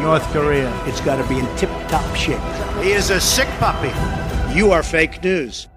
North 0.00 0.26
Korea. 0.32 0.72
It's 0.86 1.00
got 1.02 1.16
to 1.16 1.28
be 1.28 1.38
in 1.38 1.46
tip 1.56 1.70
top 1.88 2.16
shape. 2.16 2.40
He 2.82 2.92
is 2.92 3.10
a 3.10 3.20
sick 3.20 3.48
puppy. 3.58 3.92
You 4.56 4.72
are 4.72 4.82
fake 4.82 5.22
news. 5.22 5.68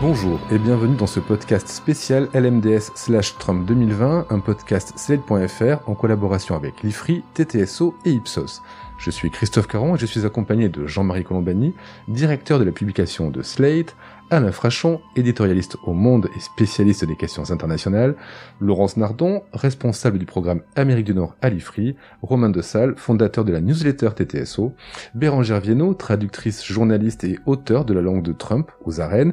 Bonjour 0.00 0.40
et 0.52 0.58
bienvenue 0.58 0.96
dans 0.96 1.08
ce 1.08 1.18
podcast 1.18 1.66
spécial 1.66 2.28
LMDS 2.32 2.92
slash 2.94 3.36
Trump 3.38 3.66
2020, 3.66 4.26
un 4.30 4.38
podcast 4.38 4.92
Slate.fr 4.96 5.88
en 5.88 5.94
collaboration 5.94 6.54
avec 6.54 6.84
l'IFRI, 6.84 7.24
TTSO 7.34 7.96
et 8.04 8.10
Ipsos. 8.10 8.62
Je 8.98 9.10
suis 9.10 9.28
Christophe 9.30 9.66
Caron 9.66 9.96
et 9.96 9.98
je 9.98 10.06
suis 10.06 10.24
accompagné 10.24 10.68
de 10.68 10.86
Jean-Marie 10.86 11.24
Colombani, 11.24 11.74
directeur 12.06 12.60
de 12.60 12.64
la 12.64 12.70
publication 12.70 13.30
de 13.30 13.42
Slate, 13.42 13.96
Alain 14.30 14.52
Frachon, 14.52 15.00
éditorialiste 15.16 15.78
au 15.86 15.94
Monde 15.94 16.28
et 16.36 16.40
spécialiste 16.40 17.06
des 17.06 17.16
questions 17.16 17.50
internationales, 17.50 18.14
Laurence 18.60 18.98
Nardon, 18.98 19.42
responsable 19.54 20.18
du 20.18 20.26
programme 20.26 20.60
Amérique 20.76 21.06
du 21.06 21.14
Nord 21.14 21.34
à 21.40 21.48
l'IFRI, 21.48 21.96
Romain 22.20 22.50
de 22.50 22.60
Salle, 22.60 22.94
fondateur 22.98 23.46
de 23.46 23.52
la 23.52 23.62
newsletter 23.62 24.10
TTSO, 24.14 24.74
Bérangère 25.14 25.60
Viennot, 25.60 25.94
traductrice, 25.94 26.62
journaliste 26.62 27.24
et 27.24 27.38
auteur 27.46 27.86
de 27.86 27.94
la 27.94 28.02
langue 28.02 28.22
de 28.22 28.32
Trump 28.32 28.70
aux 28.84 29.00
arènes, 29.00 29.32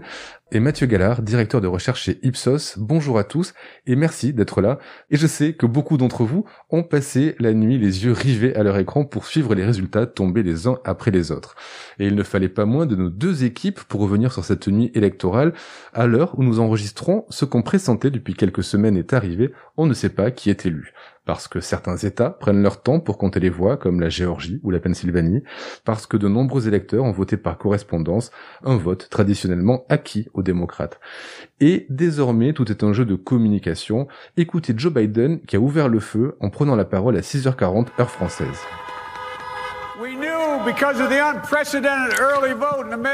et 0.56 0.62
Mathieu 0.62 0.88
Gallard, 0.88 1.22
directeur 1.22 1.60
de 1.60 1.68
recherche 1.68 2.04
chez 2.04 2.18
Ipsos. 2.24 2.78
Bonjour 2.78 3.20
à 3.20 3.26
tous 3.26 3.54
et 3.88 3.98
merci 3.98 4.32
d'être 4.32 4.62
là. 4.62 4.80
Et 5.12 5.18
je 5.18 5.28
sais 5.28 5.52
que 5.52 5.66
beaucoup 5.66 5.98
d'entre 5.98 6.24
vous 6.24 6.46
ont 6.70 6.82
passé 6.82 7.36
la 7.40 7.54
nuit 7.54 7.78
les 7.78 8.06
yeux 8.06 8.14
rivés 8.14 8.56
à 8.56 8.64
leur 8.64 8.78
écran 8.78 9.04
pour 9.04 9.26
suivre 9.26 9.54
les 9.54 9.66
résultats 9.66 10.06
tombés 10.06 10.44
les 10.44 10.66
uns 10.66 10.78
après 10.86 11.12
les 11.12 11.34
autres. 11.34 11.58
Et 12.00 12.08
il 12.08 12.16
ne 12.16 12.24
fallait 12.24 12.48
pas 12.48 12.64
moins 12.64 12.86
de 12.86 12.96
nos 12.96 13.10
deux 13.10 13.44
équipes 13.44 13.82
pour 13.82 14.00
revenir 14.00 14.32
sur 14.32 14.46
cette 14.46 14.70
nuit 14.70 14.92
électorale 14.94 15.54
à 15.92 16.08
l'heure 16.08 16.40
où 16.40 16.44
nous 16.44 16.62
enregistrons 16.62 17.26
ce 17.30 17.44
qu'on 17.44 17.62
pressentait 17.62 18.10
depuis 18.10 18.34
quelques 18.34 18.64
semaines 18.64 18.96
est 18.96 19.12
arrivé, 19.12 19.52
on 19.76 19.88
ne 19.88 19.94
sait 19.94 20.08
pas 20.08 20.32
qui 20.32 20.50
est 20.50 20.66
élu 20.66 20.94
parce 21.26 21.48
que 21.48 21.60
certains 21.60 21.98
États 21.98 22.30
prennent 22.30 22.62
leur 22.62 22.82
temps 22.82 23.00
pour 23.00 23.18
compter 23.18 23.40
les 23.40 23.50
voix, 23.50 23.78
comme 23.78 24.00
la 24.00 24.10
Géorgie 24.10 24.60
ou 24.64 24.72
la 24.72 24.80
Pennsylvanie, 24.80 25.44
parce 25.84 26.06
que 26.08 26.18
de 26.18 26.28
nombreux 26.28 26.68
électeurs 26.68 27.04
ont 27.04 27.12
voté 27.12 27.38
par 27.38 27.58
correspondance, 27.58 28.32
un 28.64 28.78
vote 28.78 29.10
traditionnellement 29.10 29.86
acquis 29.90 30.28
aux 30.34 30.44
démocrates. 30.44 31.00
Et 31.60 31.86
désormais, 31.90 32.54
tout 32.54 32.72
est 32.72 32.84
un 32.84 32.94
jeu 32.94 33.06
de 33.06 33.16
communication. 33.16 34.08
Écoutez 34.38 34.74
Joe 34.78 34.94
Biden 34.94 35.42
qui 35.42 35.56
a 35.56 35.60
ouvert 35.60 35.90
le 35.90 36.00
feu 36.00 36.38
en 36.40 36.50
prenant 36.50 36.76
la 36.76 36.86
parole 36.86 37.18
à 37.18 37.22
6h40 37.22 37.88
heure 38.00 38.12
française. 38.12 38.60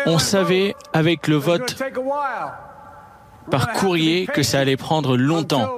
On 0.06 0.20
savait 0.20 0.76
avec 0.94 1.28
le 1.28 1.36
vote 1.36 1.76
par 3.50 3.73
courrier 3.73 4.28
que 4.28 4.44
ça 4.44 4.59
allait 4.59 4.78
prendre 4.78 5.17
longtemps. 5.17 5.78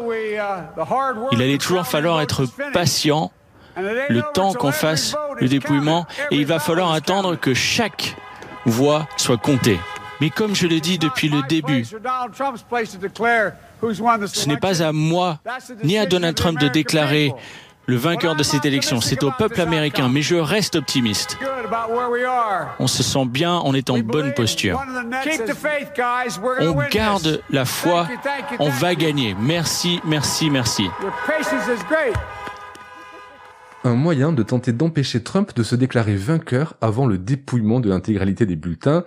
Il 1.32 1.42
allait 1.42 1.58
toujours 1.58 1.86
falloir 1.86 2.22
être 2.22 2.46
patient 2.74 3.32
le 3.78 4.22
temps 4.34 4.54
qu'on 4.54 4.72
fasse 4.72 5.16
le 5.40 5.48
dépouillement 5.48 6.06
et 6.32 6.38
il 6.38 6.46
va 6.46 6.60
falloir 6.60 6.92
attendre 6.92 7.36
que 7.36 7.54
chaque 7.54 8.16
voix 8.66 9.08
soit 9.18 9.38
comptée. 9.38 9.80
Mais 10.22 10.30
comme 10.30 10.56
je 10.56 10.68
le 10.68 10.80
dis 10.80 10.98
depuis 10.98 11.28
le 11.28 11.42
début, 11.44 11.86
ce 11.86 11.96
n'est 14.48 14.58
pas 14.58 14.84
à 14.84 14.92
moi 14.92 15.40
ni 15.84 15.98
à 15.98 16.06
Donald 16.06 16.36
Trump 16.36 16.60
de 16.60 16.68
déclarer 16.68 17.34
le 17.86 17.96
vainqueur 17.96 18.36
de 18.36 18.44
cette 18.44 18.66
élection, 18.66 19.02
c'est 19.02 19.24
au 19.24 19.32
peuple 19.32 19.60
américain, 19.62 20.10
mais 20.10 20.22
je 20.22 20.36
reste 20.36 20.76
optimiste. 20.76 21.38
On 22.80 22.88
se 22.88 23.04
sent 23.04 23.26
bien, 23.26 23.62
on 23.64 23.74
est 23.74 23.90
en 23.90 24.00
bonne 24.00 24.34
posture. 24.34 24.82
On 26.60 26.74
garde 26.92 27.42
la 27.50 27.66
foi, 27.66 28.08
on 28.60 28.70
va 28.70 28.96
gagner. 28.96 29.36
Merci, 29.40 30.00
merci, 30.06 30.50
merci. 30.50 30.88
Un 33.86 33.96
moyen 33.96 34.32
de 34.32 34.44
tenter 34.44 34.72
d'empêcher 34.72 35.22
Trump 35.24 35.54
de 35.54 35.62
se 35.62 35.76
déclarer 35.76 36.16
vainqueur 36.16 36.76
avant 36.80 37.06
le 37.06 37.18
dépouillement 37.18 37.82
de 37.82 37.90
l'intégralité 37.90 38.46
des 38.46 38.56
bulletins. 38.56 39.04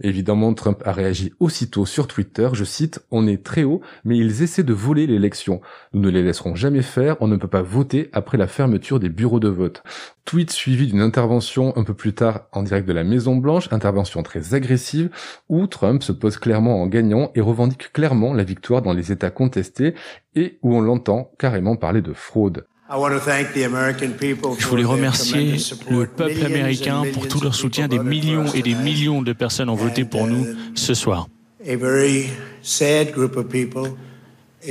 Évidemment, 0.00 0.54
Trump 0.54 0.82
a 0.86 0.92
réagi 0.92 1.34
aussitôt 1.40 1.84
sur 1.84 2.06
Twitter, 2.06 2.48
je 2.54 2.64
cite, 2.64 3.04
On 3.10 3.26
est 3.26 3.44
très 3.44 3.64
haut, 3.64 3.82
mais 4.02 4.16
ils 4.16 4.42
essaient 4.42 4.62
de 4.62 4.72
voler 4.72 5.06
l'élection. 5.06 5.60
Nous 5.92 6.00
ne 6.00 6.08
les 6.08 6.22
laisserons 6.22 6.54
jamais 6.54 6.80
faire, 6.80 7.18
on 7.20 7.28
ne 7.28 7.36
peut 7.36 7.48
pas 7.48 7.60
voter 7.60 8.08
après 8.14 8.38
la 8.38 8.46
fermeture 8.46 8.98
des 8.98 9.10
bureaux 9.10 9.40
de 9.40 9.48
vote. 9.48 9.82
Tweet 10.24 10.50
suivi 10.50 10.86
d'une 10.86 11.02
intervention 11.02 11.76
un 11.76 11.84
peu 11.84 11.92
plus 11.92 12.14
tard 12.14 12.46
en 12.52 12.62
direct 12.62 12.88
de 12.88 12.94
la 12.94 13.04
Maison 13.04 13.36
Blanche, 13.36 13.68
intervention 13.72 14.22
très 14.22 14.54
agressive, 14.54 15.10
où 15.50 15.66
Trump 15.66 16.02
se 16.02 16.12
pose 16.12 16.38
clairement 16.38 16.80
en 16.80 16.86
gagnant 16.86 17.30
et 17.34 17.42
revendique 17.42 17.92
clairement 17.92 18.32
la 18.32 18.44
victoire 18.44 18.80
dans 18.80 18.94
les 18.94 19.12
États 19.12 19.30
contestés 19.30 19.94
et 20.34 20.58
où 20.62 20.74
on 20.74 20.80
l'entend 20.80 21.30
carrément 21.38 21.76
parler 21.76 22.00
de 22.00 22.14
fraude. 22.14 22.64
Je 22.90 24.66
voulais 24.66 24.84
remercier 24.84 25.56
le 25.90 26.06
peuple 26.06 26.44
américain 26.44 27.02
pour 27.12 27.28
tout 27.28 27.40
leur 27.40 27.54
soutien. 27.54 27.88
Des 27.88 27.98
millions 27.98 28.46
et 28.52 28.62
des 28.62 28.74
millions 28.74 29.22
de 29.22 29.32
personnes 29.32 29.70
ont 29.70 29.74
voté 29.74 30.04
pour 30.04 30.26
nous 30.26 30.46
ce 30.74 30.92
soir. 30.92 31.28
Et 31.64 31.72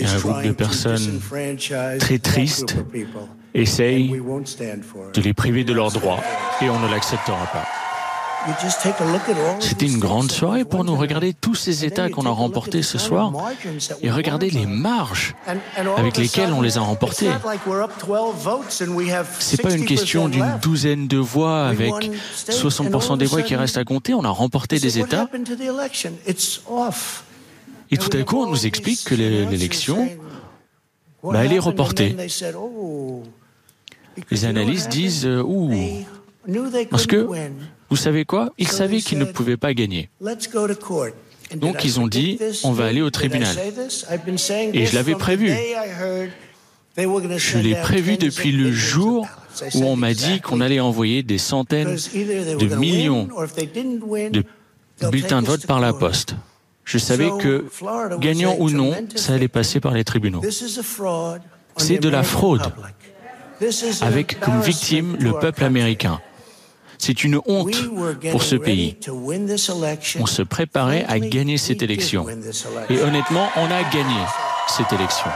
un 0.05 0.19
groupe 0.19 0.43
de 0.43 0.51
personnes 0.51 1.19
très 1.99 2.19
tristes 2.19 2.75
essaye 3.53 4.09
de 4.09 5.21
les 5.21 5.33
priver 5.33 5.63
de 5.63 5.73
leurs 5.73 5.91
droits 5.91 6.19
et 6.61 6.69
on 6.69 6.79
ne 6.79 6.89
l'acceptera 6.89 7.45
pas. 7.51 7.82
C'était 9.59 9.85
une 9.85 9.99
grande 9.99 10.31
soirée 10.31 10.65
pour 10.65 10.83
nous. 10.83 10.95
Regardez 10.95 11.33
tous 11.33 11.55
ces 11.55 11.85
États 11.85 12.09
qu'on 12.09 12.25
a 12.25 12.29
remportés 12.29 12.81
ce 12.81 12.97
soir 12.97 13.31
et 14.01 14.11
regardez 14.11 14.49
les 14.49 14.65
marges 14.65 15.35
avec 15.97 16.17
lesquelles 16.17 16.53
on 16.53 16.61
les 16.61 16.77
a 16.77 16.81
remportés. 16.81 17.29
C'est 19.39 19.61
pas 19.61 19.73
une 19.73 19.85
question 19.85 20.27
d'une 20.29 20.57
douzaine 20.61 21.07
de 21.07 21.17
voix 21.17 21.65
avec 21.65 21.93
60% 22.49 23.17
des 23.17 23.25
voix 23.25 23.41
qui 23.41 23.55
restent 23.55 23.77
à 23.77 23.85
compter. 23.85 24.13
On 24.13 24.23
a 24.23 24.29
remporté 24.29 24.79
des 24.79 24.99
États. 24.99 25.29
Et 27.91 27.97
tout 27.97 28.17
à 28.17 28.23
coup, 28.23 28.41
on 28.41 28.49
nous 28.49 28.65
explique 28.65 29.03
que 29.03 29.15
l'élection, 29.15 30.09
bah, 31.23 31.45
elle 31.45 31.53
est 31.53 31.59
reportée. 31.59 32.15
Les 34.29 34.45
analystes 34.45 34.89
disent, 34.89 35.25
euh, 35.25 35.41
ouh, 35.41 35.71
parce 36.89 37.07
que 37.07 37.27
vous 37.93 37.97
savez 37.97 38.25
quoi? 38.25 38.51
Ils 38.57 38.67
savaient 38.67 39.01
qu'ils 39.01 39.19
ne 39.19 39.25
pouvaient 39.25 39.55
pas 39.55 39.75
gagner. 39.75 40.09
Donc 41.55 41.85
ils 41.85 41.99
ont 41.99 42.07
dit, 42.07 42.39
on 42.63 42.71
va 42.71 42.85
aller 42.85 43.03
au 43.03 43.11
tribunal. 43.11 43.55
Et 44.73 44.87
je 44.87 44.95
l'avais 44.95 45.13
prévu. 45.13 45.53
Je 46.97 47.59
l'ai 47.59 47.75
prévu 47.75 48.17
depuis 48.17 48.51
le 48.51 48.71
jour 48.71 49.27
où 49.75 49.83
on 49.83 49.95
m'a 49.95 50.15
dit 50.15 50.41
qu'on 50.41 50.59
allait 50.59 50.79
envoyer 50.79 51.21
des 51.21 51.37
centaines 51.37 51.95
de 51.95 52.75
millions 52.75 53.27
de 54.31 54.43
bulletins 55.11 55.43
de 55.43 55.47
vote 55.47 55.67
par 55.67 55.79
la 55.79 55.93
poste. 55.93 56.35
Je 56.85 56.97
savais 56.97 57.29
que, 57.39 57.65
gagnant 58.19 58.55
ou 58.57 58.71
non, 58.71 58.91
ça 59.13 59.33
allait 59.33 59.47
passer 59.47 59.79
par 59.79 59.93
les 59.93 60.03
tribunaux. 60.03 60.41
C'est 61.77 61.99
de 61.99 62.09
la 62.09 62.23
fraude, 62.23 62.73
avec 64.01 64.39
comme 64.39 64.61
victime 64.61 65.15
le 65.19 65.33
peuple 65.33 65.63
américain. 65.63 66.19
C'est 66.97 67.23
une 67.23 67.39
honte 67.45 67.75
pour 68.31 68.43
ce 68.43 68.55
pays. 68.55 68.97
On 70.19 70.25
se 70.25 70.41
préparait 70.41 71.05
à 71.07 71.19
gagner 71.19 71.57
cette 71.57 71.81
élection. 71.81 72.25
Et 72.89 73.01
honnêtement, 73.01 73.47
on 73.57 73.65
a 73.65 73.83
gagné 73.91 74.21
cette 74.67 74.91
élection. 74.93 75.29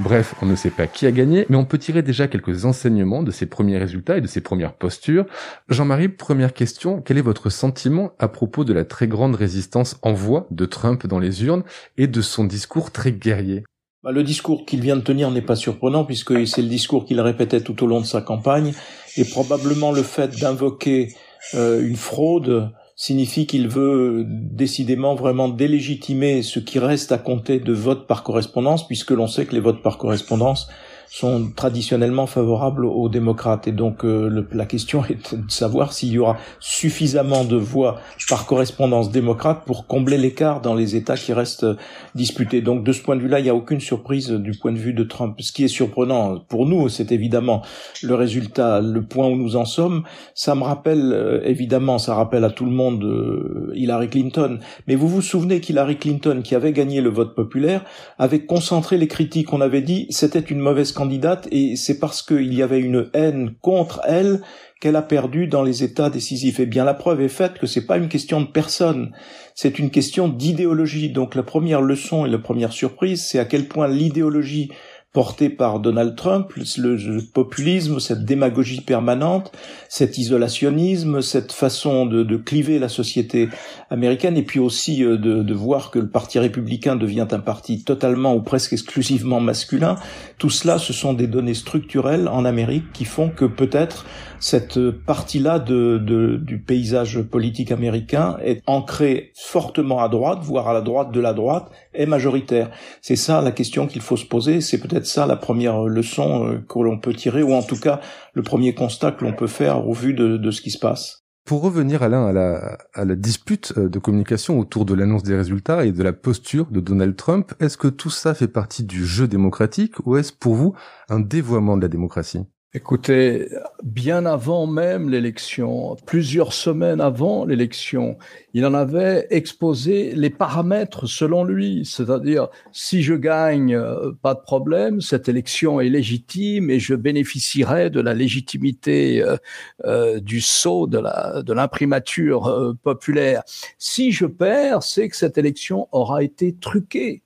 Bref, 0.00 0.36
on 0.42 0.46
ne 0.46 0.54
sait 0.54 0.70
pas 0.70 0.86
qui 0.86 1.06
a 1.06 1.10
gagné, 1.10 1.44
mais 1.48 1.56
on 1.56 1.64
peut 1.64 1.78
tirer 1.78 2.02
déjà 2.02 2.28
quelques 2.28 2.64
enseignements 2.64 3.24
de 3.24 3.32
ces 3.32 3.46
premiers 3.46 3.78
résultats 3.78 4.16
et 4.16 4.20
de 4.20 4.28
ces 4.28 4.40
premières 4.40 4.74
postures. 4.74 5.26
Jean-Marie, 5.68 6.08
première 6.08 6.52
question, 6.52 7.02
quel 7.02 7.18
est 7.18 7.22
votre 7.22 7.50
sentiment 7.50 8.12
à 8.20 8.28
propos 8.28 8.64
de 8.64 8.72
la 8.72 8.84
très 8.84 9.08
grande 9.08 9.34
résistance 9.34 9.96
en 10.02 10.12
voix 10.12 10.46
de 10.52 10.66
Trump 10.66 11.04
dans 11.08 11.18
les 11.18 11.44
urnes 11.44 11.64
et 11.96 12.06
de 12.06 12.20
son 12.20 12.44
discours 12.44 12.92
très 12.92 13.10
guerrier? 13.10 13.64
Le 14.04 14.22
discours 14.22 14.64
qu'il 14.64 14.80
vient 14.80 14.96
de 14.96 15.02
tenir 15.02 15.30
n'est 15.30 15.42
pas 15.42 15.56
surprenant 15.56 16.04
puisque 16.04 16.46
c'est 16.46 16.62
le 16.62 16.68
discours 16.68 17.04
qu'il 17.04 17.20
répétait 17.20 17.60
tout 17.60 17.82
au 17.82 17.86
long 17.86 18.00
de 18.00 18.06
sa 18.06 18.20
campagne. 18.20 18.72
Et 19.16 19.24
probablement 19.24 19.92
le 19.92 20.02
fait 20.02 20.38
d'invoquer 20.38 21.14
euh, 21.54 21.86
une 21.86 21.96
fraude 21.96 22.70
signifie 22.94 23.46
qu'il 23.46 23.68
veut 23.68 24.24
décidément 24.26 25.14
vraiment 25.14 25.48
délégitimer 25.48 26.42
ce 26.42 26.58
qui 26.58 26.78
reste 26.78 27.12
à 27.12 27.18
compter 27.18 27.60
de 27.60 27.72
votes 27.72 28.06
par 28.06 28.24
correspondance 28.24 28.86
puisque 28.86 29.12
l'on 29.12 29.28
sait 29.28 29.46
que 29.46 29.54
les 29.54 29.60
votes 29.60 29.82
par 29.82 29.98
correspondance 29.98 30.68
sont 31.10 31.50
traditionnellement 31.54 32.26
favorables 32.26 32.84
aux 32.84 33.08
démocrates. 33.08 33.68
Et 33.68 33.72
donc 33.72 34.04
euh, 34.04 34.46
la 34.52 34.66
question 34.66 35.04
est 35.04 35.34
de 35.34 35.50
savoir 35.50 35.92
s'il 35.92 36.10
y 36.10 36.18
aura 36.18 36.36
suffisamment 36.60 37.44
de 37.44 37.56
voix 37.56 38.00
par 38.28 38.46
correspondance 38.46 39.10
démocrate 39.10 39.64
pour 39.64 39.86
combler 39.86 40.18
l'écart 40.18 40.60
dans 40.60 40.74
les 40.74 40.96
États 40.96 41.16
qui 41.16 41.32
restent 41.32 41.66
disputés. 42.14 42.60
Donc 42.60 42.84
de 42.84 42.92
ce 42.92 43.02
point 43.02 43.16
de 43.16 43.22
vue-là, 43.22 43.40
il 43.40 43.44
n'y 43.44 43.50
a 43.50 43.54
aucune 43.54 43.80
surprise 43.80 44.30
du 44.30 44.52
point 44.52 44.72
de 44.72 44.78
vue 44.78 44.92
de 44.92 45.04
Trump. 45.04 45.36
Ce 45.40 45.52
qui 45.52 45.64
est 45.64 45.68
surprenant 45.68 46.38
pour 46.48 46.66
nous, 46.66 46.88
c'est 46.88 47.12
évidemment 47.12 47.62
le 48.02 48.14
résultat, 48.14 48.80
le 48.80 49.02
point 49.02 49.28
où 49.28 49.36
nous 49.36 49.56
en 49.56 49.64
sommes. 49.64 50.02
Ça 50.34 50.54
me 50.54 50.62
rappelle, 50.62 51.12
euh, 51.12 51.40
évidemment, 51.44 51.98
ça 51.98 52.14
rappelle 52.14 52.44
à 52.44 52.50
tout 52.50 52.64
le 52.64 52.70
monde 52.70 53.04
euh, 53.04 53.72
Hillary 53.74 54.08
Clinton. 54.08 54.58
Mais 54.86 54.94
vous 54.94 55.08
vous 55.08 55.22
souvenez 55.22 55.60
qu'Hillary 55.60 55.96
Clinton, 55.96 56.40
qui 56.42 56.54
avait 56.54 56.72
gagné 56.72 57.00
le 57.00 57.10
vote 57.10 57.34
populaire, 57.34 57.84
avait 58.18 58.40
concentré 58.40 58.98
les 58.98 59.08
critiques. 59.08 59.52
On 59.52 59.60
avait 59.60 59.82
dit 59.82 60.06
c'était 60.10 60.40
une 60.40 60.58
mauvaise 60.58 60.92
candidate 60.98 61.46
et 61.52 61.76
c'est 61.76 62.00
parce 62.00 62.22
qu'il 62.22 62.52
y 62.52 62.60
avait 62.60 62.80
une 62.80 63.08
haine 63.14 63.54
contre 63.60 64.00
elle 64.04 64.40
qu'elle 64.80 64.96
a 64.96 65.02
perdu 65.02 65.46
dans 65.46 65.62
les 65.62 65.84
états 65.84 66.10
décisifs. 66.10 66.58
Eh 66.58 66.66
bien, 66.66 66.84
la 66.84 66.94
preuve 66.94 67.20
est 67.20 67.28
faite 67.28 67.58
que 67.58 67.68
c'est 67.68 67.86
pas 67.86 67.98
une 67.98 68.08
question 68.08 68.40
de 68.40 68.46
personne, 68.46 69.12
c'est 69.54 69.78
une 69.78 69.90
question 69.90 70.28
d'idéologie. 70.28 71.10
Donc, 71.10 71.36
la 71.36 71.44
première 71.44 71.82
leçon 71.82 72.26
et 72.26 72.28
la 72.28 72.38
première 72.38 72.72
surprise, 72.72 73.24
c'est 73.24 73.38
à 73.38 73.44
quel 73.44 73.68
point 73.68 73.86
l'idéologie 73.86 74.70
porté 75.12 75.48
par 75.48 75.80
Donald 75.80 76.16
Trump, 76.16 76.52
le, 76.54 77.20
populisme, 77.32 77.98
cette 77.98 78.24
démagogie 78.24 78.82
permanente, 78.82 79.50
cet 79.88 80.18
isolationnisme, 80.18 81.22
cette 81.22 81.52
façon 81.52 82.04
de, 82.04 82.22
de 82.22 82.36
cliver 82.36 82.78
la 82.78 82.90
société 82.90 83.48
américaine, 83.90 84.36
et 84.36 84.42
puis 84.42 84.60
aussi 84.60 85.02
euh, 85.02 85.16
de, 85.16 85.42
de, 85.42 85.54
voir 85.54 85.90
que 85.90 85.98
le 85.98 86.08
Parti 86.08 86.38
républicain 86.38 86.94
devient 86.94 87.26
un 87.30 87.40
parti 87.40 87.84
totalement 87.84 88.34
ou 88.34 88.42
presque 88.42 88.74
exclusivement 88.74 89.40
masculin, 89.40 89.96
tout 90.36 90.50
cela, 90.50 90.78
ce 90.78 90.92
sont 90.92 91.14
des 91.14 91.26
données 91.26 91.54
structurelles 91.54 92.28
en 92.28 92.44
Amérique 92.44 92.92
qui 92.92 93.06
font 93.06 93.30
que 93.30 93.46
peut-être 93.46 94.04
cette 94.40 94.90
partie-là 94.90 95.58
du 95.58 96.64
paysage 96.66 97.22
politique 97.22 97.72
américain 97.72 98.36
est 98.42 98.62
ancrée 98.66 99.32
fortement 99.34 100.00
à 100.00 100.08
droite, 100.08 100.40
voire 100.42 100.68
à 100.68 100.72
la 100.72 100.80
droite 100.80 101.12
de 101.12 101.20
la 101.20 101.32
droite, 101.32 101.70
est 101.94 102.06
majoritaire. 102.06 102.70
C'est 103.02 103.16
ça 103.16 103.40
la 103.42 103.52
question 103.52 103.86
qu'il 103.86 104.02
faut 104.02 104.16
se 104.16 104.26
poser. 104.26 104.60
C'est 104.60 104.78
peut-être 104.78 105.06
ça 105.06 105.26
la 105.26 105.36
première 105.36 105.82
leçon 105.84 106.46
euh, 106.46 106.58
que 106.68 106.78
l'on 106.78 106.98
peut 106.98 107.14
tirer, 107.14 107.42
ou 107.42 107.52
en 107.52 107.62
tout 107.62 107.78
cas 107.78 108.00
le 108.34 108.42
premier 108.42 108.74
constat 108.74 109.12
que 109.12 109.24
l'on 109.24 109.32
peut 109.32 109.46
faire 109.46 109.86
au 109.86 109.92
vu 109.92 110.14
de, 110.14 110.36
de 110.36 110.50
ce 110.50 110.60
qui 110.60 110.70
se 110.70 110.78
passe. 110.78 111.24
Pour 111.44 111.62
revenir 111.62 112.02
Alain 112.02 112.26
à 112.26 112.32
la, 112.32 112.78
à 112.92 113.04
la 113.06 113.16
dispute 113.16 113.72
euh, 113.78 113.88
de 113.88 113.98
communication 113.98 114.58
autour 114.58 114.84
de 114.84 114.94
l'annonce 114.94 115.22
des 115.22 115.34
résultats 115.34 115.86
et 115.86 115.92
de 115.92 116.02
la 116.02 116.12
posture 116.12 116.66
de 116.66 116.80
Donald 116.80 117.16
Trump, 117.16 117.54
est-ce 117.58 117.78
que 117.78 117.88
tout 117.88 118.10
ça 118.10 118.34
fait 118.34 118.48
partie 118.48 118.84
du 118.84 119.06
jeu 119.06 119.26
démocratique 119.26 119.94
ou 120.06 120.16
est-ce 120.16 120.32
pour 120.32 120.54
vous 120.54 120.74
un 121.08 121.20
dévoiement 121.20 121.76
de 121.76 121.82
la 121.82 121.88
démocratie? 121.88 122.44
Écoutez, 122.74 123.48
bien 123.82 124.26
avant 124.26 124.66
même 124.66 125.08
l'élection, 125.08 125.96
plusieurs 126.04 126.52
semaines 126.52 127.00
avant 127.00 127.46
l'élection, 127.46 128.18
il 128.52 128.66
en 128.66 128.74
avait 128.74 129.26
exposé 129.30 130.14
les 130.14 130.28
paramètres 130.28 131.06
selon 131.06 131.44
lui, 131.44 131.86
c'est-à-dire 131.86 132.48
si 132.70 133.02
je 133.02 133.14
gagne, 133.14 133.74
euh, 133.74 134.12
pas 134.20 134.34
de 134.34 134.40
problème, 134.40 135.00
cette 135.00 135.30
élection 135.30 135.80
est 135.80 135.88
légitime 135.88 136.68
et 136.68 136.78
je 136.78 136.94
bénéficierai 136.94 137.88
de 137.88 138.02
la 138.02 138.12
légitimité 138.12 139.22
euh, 139.22 139.38
euh, 139.86 140.20
du 140.20 140.42
sceau 140.42 140.86
de 140.86 140.98
la 140.98 141.42
de 141.42 141.52
l'imprimature 141.54 142.74
populaire. 142.82 143.44
Si 143.78 144.12
je 144.12 144.26
perds, 144.26 144.82
c'est 144.82 145.08
que 145.08 145.16
cette 145.16 145.38
élection 145.38 145.88
aura 145.90 146.22
été 146.22 146.54
truquée. 146.54 147.22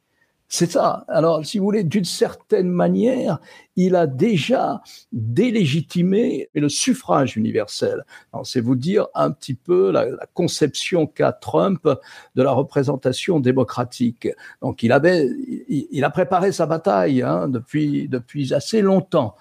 C'est 0.55 0.71
ça. 0.71 1.07
Alors, 1.09 1.47
si 1.47 1.59
vous 1.59 1.65
voulez, 1.65 1.83
d'une 1.83 2.05
certaine 2.05 2.69
manière, 2.69 3.39
il 3.75 3.97
a 3.97 4.07
déjà 4.07 4.83
délégitimé 5.11 6.51
le 6.55 6.69
suffrage 6.69 7.39
universel. 7.39 8.05
C'est 8.45 8.61
vous 8.61 8.77
dire 8.77 9.07
un 9.15 9.31
petit 9.31 9.55
peu 9.55 9.91
la, 9.91 10.05
conception 10.35 11.07
qu'a 11.07 11.33
Trump 11.33 11.89
de 12.35 12.43
la 12.43 12.53
représentation 12.53 13.41
démocratique. 13.41 14.29
Donc, 14.61 14.83
il 14.83 14.93
avait, 14.93 15.27
il, 15.69 16.05
a 16.05 16.11
préparé 16.11 16.53
sa 16.53 16.67
bataille 16.67 17.23
hein, 17.23 17.49
depuis 17.49 18.07
depuis 18.11 18.53
assez 18.53 18.83
longtemps. 18.83 19.37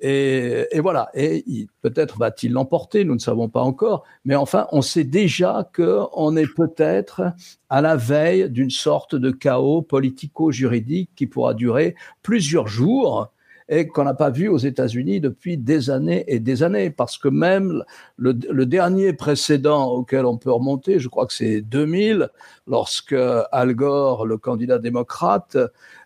Et, 0.00 0.80
voilà. 0.80 1.10
Et 1.14 1.66
peut-être 1.82 2.18
va-t-il 2.18 2.52
l'emporter, 2.52 3.04
nous 3.04 3.14
ne 3.14 3.20
savons 3.20 3.48
pas 3.48 3.60
encore. 3.60 4.04
Mais 4.24 4.34
enfin, 4.34 4.66
on 4.72 4.82
sait 4.82 5.04
déjà 5.04 5.68
qu'on 5.74 6.36
est 6.36 6.52
peut-être 6.54 7.22
à 7.68 7.80
la 7.80 7.96
veille 7.96 8.50
d'une 8.50 8.70
sorte 8.70 9.14
de 9.14 9.30
chaos 9.30 9.82
politico-juridique 9.82 11.10
qui 11.14 11.26
pourra 11.26 11.54
durer 11.54 11.94
plusieurs 12.22 12.66
jours 12.66 13.30
et 13.72 13.86
qu'on 13.86 14.02
n'a 14.02 14.14
pas 14.14 14.30
vu 14.30 14.48
aux 14.48 14.58
États-Unis 14.58 15.20
depuis 15.20 15.56
des 15.56 15.90
années 15.90 16.24
et 16.26 16.40
des 16.40 16.64
années, 16.64 16.90
parce 16.90 17.16
que 17.16 17.28
même 17.28 17.84
le, 18.16 18.36
le, 18.50 18.66
dernier 18.66 19.12
précédent 19.12 19.86
auquel 19.86 20.26
on 20.26 20.36
peut 20.38 20.50
remonter, 20.50 20.98
je 20.98 21.08
crois 21.08 21.24
que 21.24 21.32
c'est 21.32 21.60
2000, 21.60 22.30
lorsque 22.66 23.14
Al 23.52 23.74
Gore, 23.74 24.26
le 24.26 24.38
candidat 24.38 24.80
démocrate, 24.80 25.56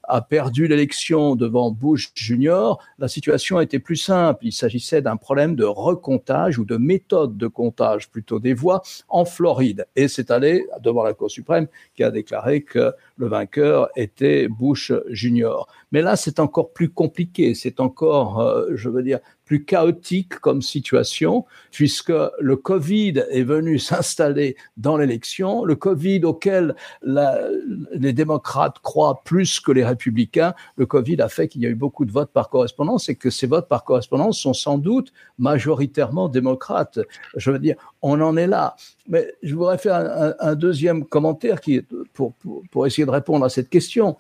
a 0.09 0.21
perdu 0.21 0.67
l'élection 0.67 1.37
devant 1.37 1.71
Bush 1.71 2.11
Junior, 2.15 2.83
la 2.99 3.09
situation 3.09 3.61
était 3.61 3.79
plus 3.79 3.97
simple. 3.97 4.47
Il 4.47 4.53
s'agissait 4.53 5.03
d'un 5.03 5.17
problème 5.17 5.57
de 5.57 5.65
recomptage 5.65 6.59
ou 6.59 6.65
de 6.65 6.77
méthode 6.77 7.37
de 7.37 7.47
comptage 7.47 8.11
plutôt 8.11 8.39
des 8.39 8.55
voix 8.55 8.83
en 9.09 9.25
Floride. 9.25 9.87
Et 9.97 10.09
c'est 10.09 10.31
allé 10.31 10.67
devant 10.83 11.03
la 11.03 11.15
Cour 11.15 11.31
suprême 11.31 11.67
qui 11.95 12.03
a 12.03 12.11
déclaré 12.11 12.63
que 12.63 12.93
le 13.17 13.27
vainqueur 13.27 13.89
était 13.97 14.49
Bush 14.49 14.93
Junior. 15.09 15.69
Mais 15.93 16.03
là, 16.03 16.17
c'est 16.17 16.41
encore 16.41 16.73
plus 16.73 16.91
compliqué. 16.91 17.55
C'est 17.55 17.81
encore, 17.81 18.41
euh, 18.41 18.71
je 18.75 18.89
veux 18.89 19.03
dire, 19.03 19.21
plus 19.45 19.65
chaotique 19.65 20.39
comme 20.41 20.63
situation, 20.63 21.45
puisque 21.71 22.13
le 22.41 22.57
Covid 22.57 23.25
est 23.31 23.43
venu 23.43 23.79
s'installer 23.89 24.57
dans 24.77 24.97
l'élection, 24.97 25.65
le 25.65 25.77
Covid 25.77 26.25
auquel 26.25 26.75
les 27.03 28.13
démocrates 28.13 28.79
croient 28.81 29.23
plus 29.25 29.61
que 29.61 29.73
les 29.73 29.85
républicains, 29.85 30.55
le 30.77 30.87
Covid 30.87 31.21
a 31.21 31.29
fait 31.29 31.49
qu'il 31.49 31.63
y 31.63 31.67
a 31.67 31.69
eu 31.69 31.75
beaucoup 31.75 32.05
de 32.05 32.13
votes 32.13 32.33
par 32.33 32.49
correspondance 32.49 33.09
et 33.09 33.17
que 33.17 33.31
ces 33.31 33.47
votes 33.47 33.69
par 33.69 33.85
correspondance 33.85 34.39
sont 34.39 34.55
sans 34.55 34.79
doute 34.79 35.13
majoritairement 35.39 36.29
démocrates. 36.29 36.99
Je 37.37 37.51
veux 37.51 37.59
dire, 37.59 37.77
on 38.03 38.21
en 38.21 38.37
est 38.37 38.47
là. 38.47 38.77
Mais 39.09 39.33
je 39.43 39.55
voudrais 39.55 39.79
faire 39.79 40.35
un, 40.41 40.55
deuxième 40.55 41.05
commentaire 41.05 41.61
qui 41.61 41.77
est 41.77 41.87
pour, 42.13 42.33
pour 42.71 42.87
essayer 42.87 43.05
de 43.05 43.11
répondre 43.11 43.45
à 43.45 43.49
cette 43.49 43.69
question. 43.69 44.17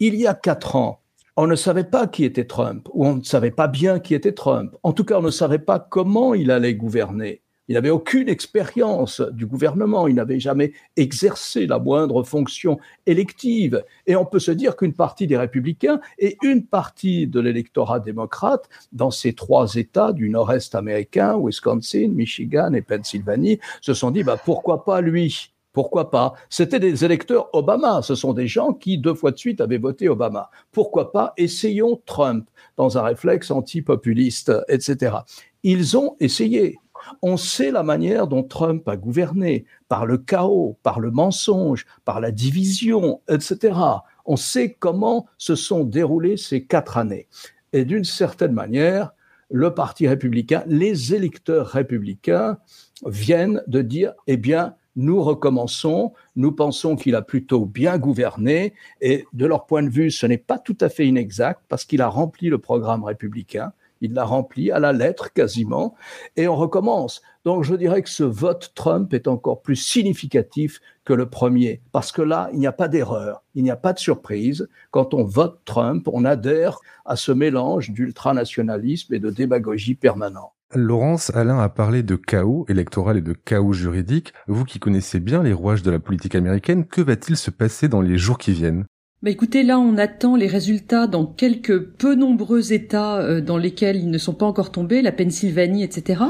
Il 0.00 0.14
y 0.14 0.26
a 0.26 0.34
quatre 0.34 0.76
ans, 0.76 1.00
on 1.40 1.46
ne 1.46 1.54
savait 1.54 1.84
pas 1.84 2.08
qui 2.08 2.24
était 2.24 2.46
Trump, 2.46 2.88
ou 2.92 3.06
on 3.06 3.14
ne 3.14 3.22
savait 3.22 3.52
pas 3.52 3.68
bien 3.68 4.00
qui 4.00 4.12
était 4.12 4.32
Trump. 4.32 4.74
En 4.82 4.92
tout 4.92 5.04
cas, 5.04 5.18
on 5.18 5.22
ne 5.22 5.30
savait 5.30 5.60
pas 5.60 5.78
comment 5.78 6.34
il 6.34 6.50
allait 6.50 6.74
gouverner. 6.74 7.42
Il 7.68 7.74
n'avait 7.74 7.90
aucune 7.90 8.28
expérience 8.28 9.20
du 9.20 9.46
gouvernement, 9.46 10.08
il 10.08 10.16
n'avait 10.16 10.40
jamais 10.40 10.72
exercé 10.96 11.68
la 11.68 11.78
moindre 11.78 12.24
fonction 12.24 12.80
élective. 13.06 13.84
Et 14.08 14.16
on 14.16 14.24
peut 14.24 14.40
se 14.40 14.50
dire 14.50 14.74
qu'une 14.74 14.94
partie 14.94 15.28
des 15.28 15.36
républicains 15.36 16.00
et 16.18 16.38
une 16.42 16.66
partie 16.66 17.28
de 17.28 17.38
l'électorat 17.38 18.00
démocrate 18.00 18.68
dans 18.90 19.12
ces 19.12 19.32
trois 19.32 19.76
États 19.76 20.12
du 20.12 20.30
nord-est 20.30 20.74
américain, 20.74 21.38
Wisconsin, 21.40 22.08
Michigan 22.08 22.72
et 22.72 22.82
Pennsylvanie, 22.82 23.60
se 23.80 23.94
sont 23.94 24.10
dit 24.10 24.24
bah, 24.24 24.40
pourquoi 24.44 24.84
pas 24.84 25.00
lui? 25.00 25.52
Pourquoi 25.72 26.10
pas? 26.10 26.32
C'était 26.48 26.80
des 26.80 27.04
électeurs 27.04 27.48
Obama. 27.52 28.02
Ce 28.02 28.14
sont 28.14 28.32
des 28.32 28.46
gens 28.46 28.72
qui, 28.72 28.98
deux 28.98 29.14
fois 29.14 29.30
de 29.30 29.38
suite, 29.38 29.60
avaient 29.60 29.78
voté 29.78 30.08
Obama. 30.08 30.50
Pourquoi 30.72 31.12
pas? 31.12 31.34
Essayons 31.36 32.00
Trump 32.06 32.48
dans 32.76 32.98
un 32.98 33.02
réflexe 33.02 33.50
anti-populiste, 33.50 34.52
etc. 34.68 35.16
Ils 35.62 35.96
ont 35.96 36.16
essayé. 36.20 36.78
On 37.22 37.36
sait 37.36 37.70
la 37.70 37.82
manière 37.82 38.26
dont 38.26 38.42
Trump 38.42 38.88
a 38.88 38.96
gouverné, 38.96 39.66
par 39.88 40.06
le 40.06 40.18
chaos, 40.18 40.76
par 40.82 41.00
le 41.00 41.10
mensonge, 41.10 41.86
par 42.04 42.20
la 42.20 42.30
division, 42.30 43.20
etc. 43.28 43.78
On 44.26 44.36
sait 44.36 44.76
comment 44.78 45.26
se 45.38 45.54
sont 45.54 45.84
déroulées 45.84 46.36
ces 46.36 46.64
quatre 46.64 46.98
années. 46.98 47.28
Et 47.72 47.84
d'une 47.84 48.04
certaine 48.04 48.52
manière, 48.52 49.12
le 49.50 49.72
Parti 49.72 50.08
républicain, 50.08 50.64
les 50.66 51.14
électeurs 51.14 51.68
républicains 51.68 52.58
viennent 53.06 53.62
de 53.66 53.82
dire, 53.82 54.12
eh 54.26 54.36
bien, 54.36 54.74
nous 54.98 55.22
recommençons, 55.22 56.12
nous 56.34 56.50
pensons 56.50 56.96
qu'il 56.96 57.14
a 57.14 57.22
plutôt 57.22 57.64
bien 57.64 57.98
gouverné, 57.98 58.74
et 59.00 59.24
de 59.32 59.46
leur 59.46 59.64
point 59.64 59.84
de 59.84 59.88
vue, 59.88 60.10
ce 60.10 60.26
n'est 60.26 60.38
pas 60.38 60.58
tout 60.58 60.76
à 60.80 60.88
fait 60.88 61.06
inexact, 61.06 61.62
parce 61.68 61.84
qu'il 61.84 62.02
a 62.02 62.08
rempli 62.08 62.48
le 62.48 62.58
programme 62.58 63.04
républicain, 63.04 63.72
il 64.00 64.12
l'a 64.12 64.24
rempli 64.24 64.72
à 64.72 64.80
la 64.80 64.92
lettre 64.92 65.32
quasiment, 65.32 65.94
et 66.36 66.48
on 66.48 66.56
recommence. 66.56 67.22
Donc 67.44 67.62
je 67.62 67.76
dirais 67.76 68.02
que 68.02 68.10
ce 68.10 68.24
vote 68.24 68.72
Trump 68.74 69.14
est 69.14 69.28
encore 69.28 69.62
plus 69.62 69.76
significatif 69.76 70.80
que 71.04 71.12
le 71.12 71.30
premier, 71.30 71.80
parce 71.92 72.10
que 72.10 72.22
là, 72.22 72.50
il 72.52 72.58
n'y 72.58 72.66
a 72.66 72.72
pas 72.72 72.88
d'erreur, 72.88 73.44
il 73.54 73.62
n'y 73.62 73.70
a 73.70 73.76
pas 73.76 73.92
de 73.92 74.00
surprise. 74.00 74.68
Quand 74.90 75.14
on 75.14 75.22
vote 75.22 75.60
Trump, 75.64 76.08
on 76.12 76.24
adhère 76.24 76.80
à 77.04 77.14
ce 77.14 77.30
mélange 77.30 77.90
d'ultranationalisme 77.90 79.14
et 79.14 79.20
de 79.20 79.30
démagogie 79.30 79.94
permanent. 79.94 80.52
Laurence, 80.74 81.34
Alain 81.34 81.58
a 81.60 81.70
parlé 81.70 82.02
de 82.02 82.14
chaos 82.14 82.66
électoral 82.68 83.16
et 83.16 83.22
de 83.22 83.32
chaos 83.32 83.72
juridique. 83.72 84.34
Vous 84.48 84.66
qui 84.66 84.78
connaissez 84.78 85.18
bien 85.18 85.42
les 85.42 85.54
rouages 85.54 85.82
de 85.82 85.90
la 85.90 85.98
politique 85.98 86.34
américaine, 86.34 86.84
que 86.84 87.00
va-t-il 87.00 87.38
se 87.38 87.50
passer 87.50 87.88
dans 87.88 88.02
les 88.02 88.18
jours 88.18 88.36
qui 88.36 88.52
viennent? 88.52 88.84
Bah 89.20 89.30
écoutez, 89.30 89.64
là, 89.64 89.80
on 89.80 89.98
attend 89.98 90.36
les 90.36 90.46
résultats 90.46 91.08
dans 91.08 91.26
quelques 91.26 91.80
peu 91.80 92.14
nombreux 92.14 92.72
États 92.72 93.16
euh, 93.16 93.40
dans 93.40 93.56
lesquels 93.56 93.96
ils 93.96 94.10
ne 94.10 94.18
sont 94.18 94.32
pas 94.32 94.46
encore 94.46 94.70
tombés, 94.70 95.02
la 95.02 95.10
Pennsylvanie, 95.10 95.82
etc. 95.82 96.22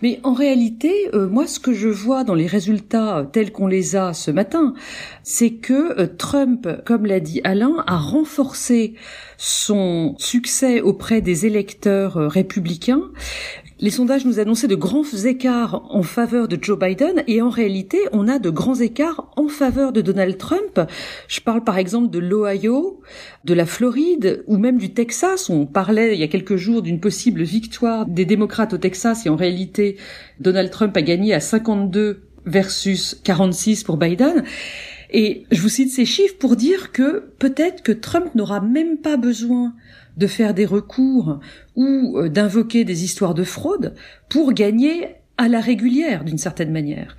Mais 0.00 0.20
en 0.22 0.32
réalité, 0.32 1.10
euh, 1.12 1.26
moi, 1.28 1.48
ce 1.48 1.58
que 1.58 1.72
je 1.72 1.88
vois 1.88 2.22
dans 2.22 2.36
les 2.36 2.46
résultats 2.46 3.28
tels 3.32 3.50
qu'on 3.50 3.66
les 3.66 3.96
a 3.96 4.12
ce 4.12 4.30
matin, 4.30 4.74
c'est 5.24 5.54
que 5.54 6.00
euh, 6.00 6.06
Trump, 6.06 6.68
comme 6.84 7.04
l'a 7.04 7.18
dit 7.18 7.40
Alain, 7.42 7.82
a 7.88 7.96
renforcé 7.96 8.94
son 9.36 10.14
succès 10.18 10.80
auprès 10.80 11.22
des 11.22 11.46
électeurs 11.46 12.14
républicains 12.14 13.10
les 13.80 13.90
sondages 13.90 14.26
nous 14.26 14.38
annonçaient 14.38 14.68
de 14.68 14.74
grands 14.74 15.04
écarts 15.24 15.86
en 15.90 16.02
faveur 16.02 16.48
de 16.48 16.58
Joe 16.60 16.78
Biden 16.78 17.24
et 17.26 17.40
en 17.40 17.48
réalité, 17.48 17.98
on 18.12 18.28
a 18.28 18.38
de 18.38 18.50
grands 18.50 18.78
écarts 18.78 19.30
en 19.36 19.48
faveur 19.48 19.92
de 19.92 20.02
Donald 20.02 20.36
Trump. 20.36 20.80
Je 21.28 21.40
parle 21.40 21.64
par 21.64 21.78
exemple 21.78 22.10
de 22.10 22.18
l'Ohio, 22.18 23.00
de 23.44 23.54
la 23.54 23.64
Floride 23.64 24.44
ou 24.46 24.58
même 24.58 24.76
du 24.76 24.92
Texas. 24.92 25.48
On 25.48 25.64
parlait 25.64 26.14
il 26.14 26.20
y 26.20 26.24
a 26.24 26.28
quelques 26.28 26.56
jours 26.56 26.82
d'une 26.82 27.00
possible 27.00 27.42
victoire 27.42 28.04
des 28.04 28.26
démocrates 28.26 28.74
au 28.74 28.78
Texas 28.78 29.24
et 29.24 29.30
en 29.30 29.36
réalité, 29.36 29.96
Donald 30.40 30.70
Trump 30.70 30.94
a 30.96 31.02
gagné 31.02 31.32
à 31.32 31.40
52 31.40 32.22
versus 32.44 33.18
46 33.24 33.84
pour 33.84 33.96
Biden. 33.96 34.44
Et 35.12 35.44
je 35.50 35.60
vous 35.60 35.68
cite 35.68 35.90
ces 35.90 36.04
chiffres 36.04 36.36
pour 36.38 36.54
dire 36.54 36.92
que 36.92 37.30
peut-être 37.38 37.82
que 37.82 37.92
Trump 37.92 38.34
n'aura 38.34 38.60
même 38.60 38.98
pas 38.98 39.16
besoin 39.16 39.74
de 40.16 40.26
faire 40.26 40.54
des 40.54 40.66
recours 40.66 41.40
ou 41.76 42.18
euh, 42.18 42.28
d'invoquer 42.28 42.84
des 42.84 43.04
histoires 43.04 43.34
de 43.34 43.44
fraude 43.44 43.94
pour 44.28 44.52
gagner 44.52 45.16
à 45.38 45.48
la 45.48 45.60
régulière 45.60 46.24
d'une 46.24 46.38
certaine 46.38 46.70
manière. 46.70 47.16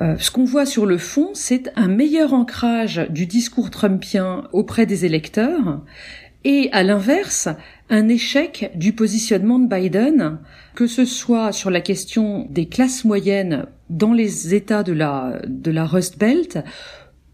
Euh, 0.00 0.16
ce 0.18 0.30
qu'on 0.30 0.44
voit 0.44 0.66
sur 0.66 0.86
le 0.86 0.96
fond, 0.96 1.30
c'est 1.34 1.70
un 1.76 1.88
meilleur 1.88 2.32
ancrage 2.32 3.06
du 3.10 3.26
discours 3.26 3.70
trumpien 3.70 4.44
auprès 4.52 4.86
des 4.86 5.04
électeurs 5.04 5.82
et 6.44 6.70
à 6.72 6.84
l'inverse, 6.84 7.48
un 7.90 8.08
échec 8.08 8.70
du 8.76 8.92
positionnement 8.92 9.58
de 9.58 9.68
Biden, 9.68 10.38
que 10.74 10.86
ce 10.86 11.04
soit 11.04 11.52
sur 11.52 11.70
la 11.70 11.80
question 11.80 12.46
des 12.48 12.68
classes 12.68 13.04
moyennes 13.04 13.66
dans 13.90 14.12
les 14.12 14.54
États 14.54 14.84
de 14.84 14.92
la, 14.92 15.42
de 15.46 15.70
la 15.70 15.84
Rust 15.84 16.18
Belt 16.18 16.58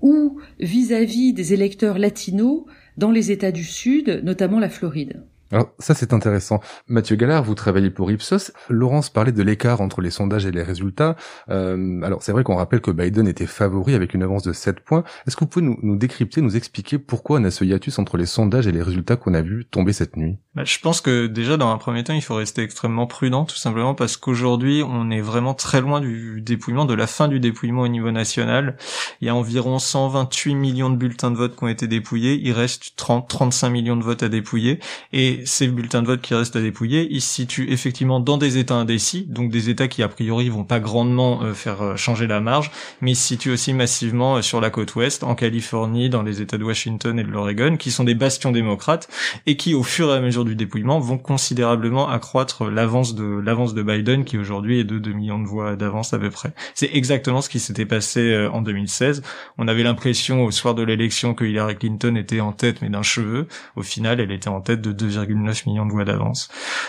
ou 0.01 0.41
vis 0.59 0.93
à 0.93 1.03
-vis 1.05 1.35
des 1.35 1.53
électeurs 1.53 1.99
latinos 1.99 2.65
dans 2.97 3.11
les 3.11 3.31
États 3.31 3.53
du 3.53 3.65
Sud, 3.65 4.21
notamment 4.25 4.59
la 4.59 4.69
Floride. 4.69 5.23
Alors 5.53 5.71
ça 5.79 5.95
c'est 5.95 6.13
intéressant. 6.13 6.61
Mathieu 6.89 7.17
Gallard, 7.17 7.45
vous 7.45 7.55
travaillez 7.55 7.91
pour 7.91 8.11
Ipsos. 8.11 8.53
Laurence 8.69 9.11
parlait 9.11 9.33
de 9.33 9.43
l'écart 9.43 9.81
entre 9.81 10.01
les 10.01 10.11
sondages 10.11 10.47
et 10.47 10.51
les 10.51 10.63
résultats. 10.63 11.17
Euh, 11.51 12.03
alors 12.03 12.23
c'est 12.23 12.33
vrai 12.33 12.45
qu'on 12.45 12.57
rappelle 12.57 12.81
que 12.81 12.91
Biden 12.91 13.29
était 13.29 13.47
favori 13.47 13.95
avec 13.95 14.15
une 14.15 14.23
avance 14.23 14.43
de 14.43 14.53
7 14.53 14.81
points. 14.81 15.05
Est-ce 15.27 15.37
que 15.37 15.41
vous 15.41 15.49
pouvez 15.49 15.65
nous, 15.65 15.79
nous, 15.83 15.97
décrypter, 15.97 16.41
nous 16.41 16.57
expliquer 16.57 16.99
pourquoi 16.99 17.41
on 17.41 17.45
a 17.45 17.51
ce 17.51 17.65
hiatus 17.65 17.99
entre 17.99 18.17
les 18.17 18.27
sondages 18.27 18.67
et 18.67 18.73
les 18.73 18.83
résultats 18.83 19.17
qu'on 19.17 19.35
a 19.35 19.43
vu 19.43 19.65
tomber 19.65 19.93
cette 19.93 20.17
nuit? 20.17 20.37
Bah, 20.55 20.65
Je 20.65 20.79
pense 20.79 21.01
que 21.01 21.27
déjà 21.27 21.57
dans 21.57 21.71
un 21.71 21.79
premier 21.79 22.05
temps 22.05 22.15
il 22.15 22.23
faut 22.23 22.35
rester 22.35 22.63
extrêmement 22.63 23.07
prudent 23.07 23.45
tout 23.45 23.57
simplement 23.57 23.95
parce 23.95 24.17
qu'aujourd'hui 24.17 24.83
on 24.83 25.11
est 25.11 25.21
vraiment 25.21 25.55
très 25.55 25.81
loin 25.81 26.01
du 26.01 26.41
dépouillement, 26.41 26.85
de 26.85 26.95
la 26.95 27.07
fin 27.07 27.29
du 27.29 27.41
dépouillement 27.41 27.83
au 27.83 27.89
niveau 27.89 28.11
national. 28.11 28.77
Il 29.21 29.27
y 29.27 29.31
a 29.31 29.35
environ 29.35 29.79
128 29.79 30.55
millions 30.55 30.91
de 30.91 30.97
bulletins 30.97 31.31
de 31.31 31.37
vote 31.37 31.57
qui 31.57 31.65
ont 31.65 31.69
été 31.69 31.87
dépouillés. 31.87 32.41
Il 32.43 32.53
reste 32.53 32.93
30-35 32.99 33.71
millions 33.71 33.97
de 33.97 34.03
votes 34.03 34.23
à 34.23 34.29
dépouiller. 34.29 34.81
Et 35.13 35.34
ces 35.45 35.69
bulletins 35.69 36.03
de 36.03 36.07
vote 36.07 36.21
qui 36.21 36.35
restent 36.35 36.57
à 36.57 36.61
dépouiller, 36.61 37.07
ils 37.11 37.21
se 37.21 37.33
situent 37.33 37.71
effectivement 37.71 38.21
dans 38.21 38.39
des 38.39 38.59
États 38.59 38.75
indécis, 38.75 39.27
donc 39.29 39.51
des 39.51 39.71
États 39.71 39.89
qui 39.89 40.03
a 40.03 40.09
priori 40.09 40.49
vont 40.49 40.65
pas 40.65 40.81
grandement 40.81 41.43
euh, 41.43 41.55
faire 41.55 41.83
euh, 41.83 41.97
changer 41.97 42.27
la 42.27 42.41
marge, 42.41 42.71
mais 43.01 43.13
ils 43.13 43.17
se 43.17 43.27
situent 43.27 43.53
aussi 43.53 43.73
massivement 43.73 44.37
euh, 44.37 44.43
sur 44.43 44.61
la 44.61 44.71
côte 44.71 44.95
ouest, 44.95 45.25
en 45.25 45.35
Californie, 45.35 46.11
dans 46.11 46.23
les 46.23 46.41
États 46.41 46.59
de 46.59 46.65
Washington 46.65 47.19
et 47.19 47.25
de 47.25 47.31
l'Oregon, 47.31 47.77
qui 47.77 47.91
sont 47.91 48.05
des 48.05 48.15
bastions 48.15 48.53
démocrates 48.53 49.09
et 49.47 49.57
qui, 49.57 49.75
au 49.75 49.83
fur 49.83 50.11
et 50.13 50.17
à 50.17 50.21
mesure 50.21 50.45
du 50.45 50.57
dépouillement, 50.57 51.01
vont 51.01 51.19
considérablement 51.19 52.09
accroître 52.09 52.65
l'avance 52.65 53.15
de 53.15 53.25
l'avance 53.25 53.75
de 53.75 53.83
Biden, 53.83 54.25
qui 54.25 54.39
aujourd'hui 54.39 54.81
est 54.81 54.85
de 54.85 54.99
2 54.99 55.13
millions 55.13 55.39
de 55.39 55.47
voix 55.47 55.77
d'avance 55.77 56.13
à 56.13 56.19
peu 56.19 56.31
près. 56.31 56.53
C'est 56.75 56.91
exactement 56.93 57.41
ce 57.41 57.49
qui 57.49 57.61
s'était 57.61 57.87
passé 57.87 58.49
en 58.53 58.63
2016. 58.63 59.23
On 59.59 59.69
avait 59.69 59.83
l'impression 59.83 60.45
au 60.45 60.51
soir 60.51 60.75
de 60.75 60.83
l'élection 60.83 61.35
que 61.35 61.45
Hillary 61.45 61.77
Clinton 61.77 62.17
était 62.17 62.41
en 62.41 62.53
tête, 62.53 62.83
mais 62.83 62.89
d'un 62.89 63.03
cheveu. 63.03 63.47
Au 63.77 63.83
final, 63.83 64.21
elle 64.21 64.33
était 64.33 64.49
en 64.49 64.61
tête 64.61 64.81
de 64.81 64.93
2, 64.93 65.19
9 65.33 65.67
millions 65.67 65.87
de 65.87 65.93
voix 65.93 66.05
d'avance. 66.05 66.49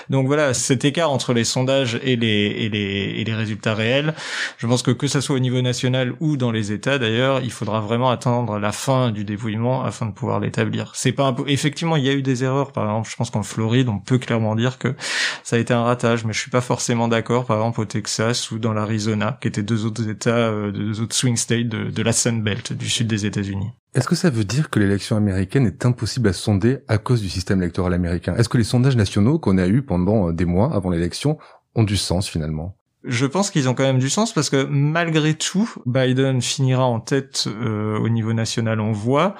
Donc 0.09 0.27
voilà, 0.27 0.53
cet 0.53 0.83
écart 0.83 1.11
entre 1.11 1.33
les 1.33 1.43
sondages 1.43 1.99
et 2.03 2.15
les, 2.15 2.27
et 2.27 2.69
les, 2.69 3.13
et 3.17 3.23
les 3.23 3.33
résultats 3.33 3.75
réels, 3.75 4.13
je 4.57 4.67
pense 4.67 4.81
que 4.81 4.91
que 4.91 5.07
ça 5.07 5.21
soit 5.21 5.35
au 5.35 5.39
niveau 5.39 5.61
national 5.61 6.13
ou 6.19 6.37
dans 6.37 6.51
les 6.51 6.71
États 6.71 6.97
d'ailleurs, 6.97 7.41
il 7.41 7.51
faudra 7.51 7.79
vraiment 7.79 8.09
attendre 8.09 8.59
la 8.59 8.71
fin 8.71 9.11
du 9.11 9.23
dépouillement 9.23 9.83
afin 9.83 10.05
de 10.05 10.11
pouvoir 10.11 10.39
l'établir. 10.39 10.91
C'est 10.95 11.11
pas 11.11 11.27
un 11.27 11.35
effectivement, 11.47 11.95
il 11.95 12.03
y 12.03 12.09
a 12.09 12.13
eu 12.13 12.21
des 12.21 12.43
erreurs. 12.43 12.71
Par 12.71 12.85
exemple, 12.85 13.09
je 13.09 13.15
pense 13.15 13.29
qu'en 13.29 13.43
Floride, 13.43 13.89
on 13.89 13.99
peut 13.99 14.17
clairement 14.17 14.55
dire 14.55 14.77
que 14.77 14.95
ça 15.43 15.55
a 15.55 15.59
été 15.59 15.73
un 15.73 15.83
ratage, 15.83 16.25
mais 16.25 16.33
je 16.33 16.39
suis 16.39 16.51
pas 16.51 16.61
forcément 16.61 17.07
d'accord. 17.07 17.45
Par 17.45 17.57
exemple, 17.57 17.81
au 17.81 17.85
Texas 17.85 18.51
ou 18.51 18.59
dans 18.59 18.73
l'Arizona, 18.73 19.37
qui 19.41 19.47
étaient 19.47 19.63
deux 19.63 19.85
autres 19.85 20.07
États, 20.07 20.35
euh, 20.35 20.71
deux 20.71 21.01
autres 21.01 21.15
swing 21.15 21.37
states 21.37 21.69
de, 21.69 21.89
de 21.89 22.03
la 22.03 22.13
Sun 22.13 22.41
Belt 22.41 22.73
du 22.73 22.89
sud 22.89 23.07
des 23.07 23.25
États-Unis. 23.25 23.71
Est-ce 23.95 24.09
que 24.09 24.15
ça 24.15 24.29
veut 24.29 24.43
dire 24.43 24.69
que 24.69 24.77
l'élection 24.77 25.15
américaine 25.15 25.65
est 25.65 25.85
impossible 25.85 26.27
à 26.27 26.33
sonder 26.33 26.79
à 26.89 26.97
cause 26.97 27.21
du 27.21 27.29
système 27.29 27.61
électoral 27.61 27.93
américain? 27.93 28.35
Est-ce 28.35 28.49
que 28.49 28.57
les 28.57 28.65
sondages 28.65 28.97
nationaux 28.97 29.39
qu'on 29.39 29.57
a 29.57 29.67
eus 29.67 29.83
pendant 29.83 30.27
euh, 30.27 30.33
des 30.33 30.43
mois 30.43 30.75
avant 30.75 30.89
l'élection 30.89 31.37
ont 31.75 31.83
du 31.83 31.95
sens 31.95 32.27
finalement? 32.27 32.75
Je 33.05 33.25
pense 33.25 33.51
qu'ils 33.51 33.69
ont 33.69 33.73
quand 33.73 33.83
même 33.83 33.99
du 33.99 34.09
sens 34.09 34.33
parce 34.33 34.49
que 34.49 34.65
malgré 34.65 35.33
tout, 35.33 35.73
Biden 35.85 36.41
finira 36.41 36.83
en 36.83 36.99
tête 36.99 37.45
euh, 37.47 37.97
au 37.97 38.09
niveau 38.09 38.33
national, 38.33 38.81
on 38.81 38.91
voit. 38.91 39.35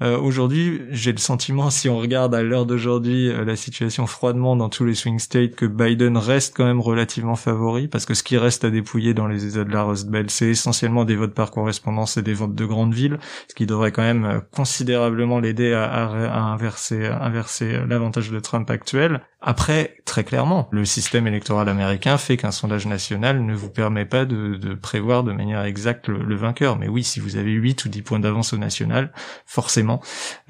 Euh, 0.00 0.18
aujourd'hui, 0.18 0.82
j'ai 0.90 1.12
le 1.12 1.18
sentiment, 1.18 1.70
si 1.70 1.88
on 1.88 1.98
regarde 1.98 2.34
à 2.34 2.42
l'heure 2.42 2.66
d'aujourd'hui 2.66 3.28
euh, 3.28 3.44
la 3.44 3.56
situation 3.56 4.06
froidement 4.06 4.56
dans 4.56 4.68
tous 4.68 4.84
les 4.84 4.94
swing 4.94 5.18
states, 5.18 5.54
que 5.54 5.66
Biden 5.66 6.16
reste 6.16 6.56
quand 6.56 6.64
même 6.64 6.80
relativement 6.80 7.36
favori, 7.36 7.88
parce 7.88 8.06
que 8.06 8.14
ce 8.14 8.22
qui 8.22 8.38
reste 8.38 8.64
à 8.64 8.70
dépouiller 8.70 9.14
dans 9.14 9.26
les 9.26 9.46
États 9.46 9.64
de 9.64 9.72
la 9.72 9.82
Rust 9.82 10.08
Belt, 10.08 10.30
c'est 10.30 10.48
essentiellement 10.48 11.04
des 11.04 11.16
votes 11.16 11.34
par 11.34 11.50
correspondance 11.50 12.16
et 12.16 12.22
des 12.22 12.34
votes 12.34 12.54
de 12.54 12.64
grandes 12.64 12.94
villes, 12.94 13.18
ce 13.48 13.54
qui 13.54 13.66
devrait 13.66 13.92
quand 13.92 14.02
même 14.02 14.24
euh, 14.24 14.40
considérablement 14.54 15.38
l'aider 15.40 15.72
à, 15.72 15.84
à, 15.84 16.40
inverser, 16.40 17.06
inverser 17.06 17.80
l'avantage 17.86 18.30
de 18.30 18.40
Trump 18.40 18.70
actuel. 18.70 19.20
Après, 19.44 19.96
très 20.04 20.22
clairement, 20.22 20.68
le 20.70 20.84
système 20.84 21.26
électoral 21.26 21.68
américain 21.68 22.16
fait 22.16 22.36
qu'un 22.36 22.52
sondage 22.52 22.86
national 22.86 23.44
ne 23.44 23.54
vous 23.54 23.70
permet 23.70 24.04
pas 24.04 24.24
de, 24.24 24.54
de 24.54 24.74
prévoir 24.74 25.24
de 25.24 25.32
manière 25.32 25.64
exacte 25.64 26.06
le, 26.06 26.22
le, 26.22 26.36
vainqueur. 26.36 26.78
Mais 26.78 26.86
oui, 26.86 27.02
si 27.02 27.18
vous 27.18 27.36
avez 27.36 27.50
8 27.50 27.84
ou 27.84 27.88
10 27.88 28.02
points 28.02 28.20
d'avance 28.20 28.52
au 28.52 28.56
national, 28.56 29.12
forcément, 29.44 29.91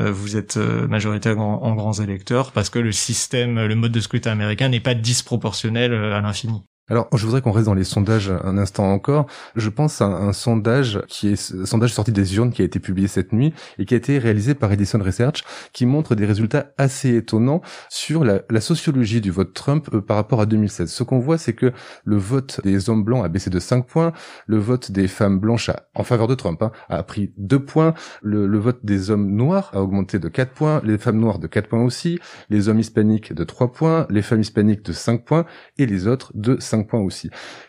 euh, 0.01 0.13
vous 0.13 0.37
êtes 0.37 0.57
euh, 0.57 0.87
majoritaire 0.87 1.39
en, 1.39 1.75
grands 1.75 1.93
électeurs 1.93 2.53
parce 2.53 2.71
que 2.71 2.79
le 2.79 2.93
système, 2.93 3.65
le 3.65 3.75
mode 3.75 3.93
de 3.93 4.01
scrutin 4.01 4.33
américain 4.33 4.69
n'est 4.69 4.81
pas 4.81 4.95
disproportionnel 4.95 5.93
euh, 5.93 6.17
à 6.17 6.21
l'infini. 6.21 6.65
Alors, 6.93 7.09
je 7.15 7.25
voudrais 7.25 7.41
qu'on 7.41 7.53
reste 7.53 7.65
dans 7.65 7.73
les 7.73 7.85
sondages 7.85 8.31
un 8.45 8.59
instant 8.59 8.93
encore. 8.93 9.25
Je 9.57 9.71
pense 9.71 10.03
à 10.03 10.05
un 10.05 10.35
sondage 10.35 11.01
qui 11.09 11.29
est 11.29 11.37
sondage 11.65 11.95
sorti 11.95 12.13
des 12.13 12.37
urnes 12.37 12.53
qui 12.53 12.61
a 12.61 12.67
été 12.67 12.81
publié 12.81 13.09
cette 13.09 13.33
nuit 13.33 13.55
et 13.79 13.87
qui 13.87 13.95
a 13.95 13.97
été 13.97 14.19
réalisé 14.19 14.55
par 14.55 14.71
Edison 14.71 14.99
Research, 15.03 15.43
qui 15.73 15.87
montre 15.87 16.15
des 16.15 16.27
résultats 16.27 16.75
assez 16.77 17.17
étonnants 17.17 17.63
sur 17.89 18.25
la, 18.25 18.43
sociologie 18.61 19.23
du 19.23 19.31
vote 19.31 19.55
Trump 19.55 19.89
euh, 19.95 20.03
par 20.03 20.19
rapport 20.19 20.43
à 20.43 20.45
2016. 20.45 20.93
Ce 20.93 21.03
qu'on 21.03 21.19
voit, 21.19 21.39
c'est 21.39 21.55
que 21.55 21.73
le 22.05 22.17
vote 22.19 22.61
des 22.63 22.91
hommes 22.91 23.05
blancs 23.05 23.25
a 23.25 23.29
baissé 23.31 23.49
de 23.49 23.59
5 23.59 23.87
points, 23.87 24.13
le 24.47 24.59
vote 24.59 24.93
des 24.93 25.09
femmes 25.09 25.41
blanches 25.41 25.71
en 25.95 26.05
faveur 26.05 26.27
de 26.29 26.35
Trump 26.35 26.63
hein, 26.63 26.73
a 26.91 27.03
pris 27.03 27.33
2 27.39 27.59
points, 27.65 27.95
le, 28.21 28.47
le 28.47 28.59
vote 28.59 28.81
des 28.85 29.11
hommes 29.11 29.31
noirs 29.31 29.71
a 29.73 29.81
augmenté 29.81 30.19
de 30.19 30.29
4 30.29 30.53
points, 30.53 30.83
les 30.85 30.99
femmes 30.99 31.21
noires 31.21 31.39
de 31.39 31.47
4 31.47 31.69
points 31.69 31.83
aussi, 31.83 32.19
les 32.51 32.69
hommes 32.69 32.81
hispaniques 32.81 33.33
de 33.33 33.45
3 33.45 33.73
points, 33.73 34.07
les 34.11 34.21
femmes 34.21 34.43
hispaniques 34.43 34.85
de 34.85 34.93
5 34.93 35.25
points 35.25 35.47
et 35.79 35.87
les 35.87 36.07
autres 36.07 36.33
de 36.35 36.59
5 36.61 36.82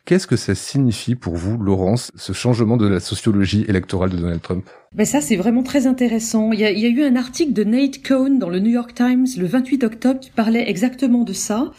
Qu'est-ce 0.06 0.28
que 0.28 0.36
ça 0.36 0.56
signifie 0.56 1.16
pour 1.16 1.36
vous, 1.36 1.58
Laurence, 1.58 2.12
ce 2.16 2.34
changement 2.34 2.78
de 2.78 2.88
la 2.88 3.00
sociologie 3.00 3.66
électorale 3.68 4.10
de 4.10 4.18
Donald 4.18 4.42
Trump? 4.42 4.66
Ben 4.94 5.06
ça, 5.06 5.22
c'est 5.22 5.36
vraiment 5.36 5.64
très 5.64 5.88
intéressant. 5.88 6.52
Il 6.52 6.60
y, 6.60 6.66
a, 6.66 6.72
il 6.72 6.80
y, 6.80 6.86
a, 6.86 6.90
eu 6.90 7.04
un 7.04 7.16
article 7.16 7.54
de 7.54 7.64
Nate 7.64 8.02
Cohn 8.04 8.38
dans 8.38 8.50
le 8.50 8.60
New 8.60 8.72
York 8.72 8.94
Times 8.94 9.26
le 9.38 9.46
28 9.46 9.84
octobre 9.84 10.20
qui 10.20 10.30
parlait 10.30 10.70
exactement 10.70 11.24
de 11.24 11.34
ça. 11.34 11.72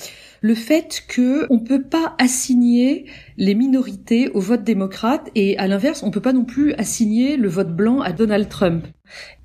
Le 0.45 0.55
fait 0.55 1.03
que 1.09 1.47
on 1.49 1.59
peut 1.59 1.81
pas 1.81 2.15
assigner 2.19 3.07
les 3.39 3.55
minorités 3.55 4.29
au 4.29 4.41
vote 4.41 4.63
démocrate 4.63 5.31
et 5.35 5.57
à 5.57 5.67
l'inverse, 5.67 6.03
on 6.03 6.11
peut 6.11 6.21
pas 6.21 6.35
non 6.35 6.45
plus 6.45 6.75
assigner 6.75 7.39
le 7.39 7.49
vote 7.49 7.75
blanc 7.75 8.03
à 8.03 8.13
Donald 8.13 8.51
Trump. 8.51 8.85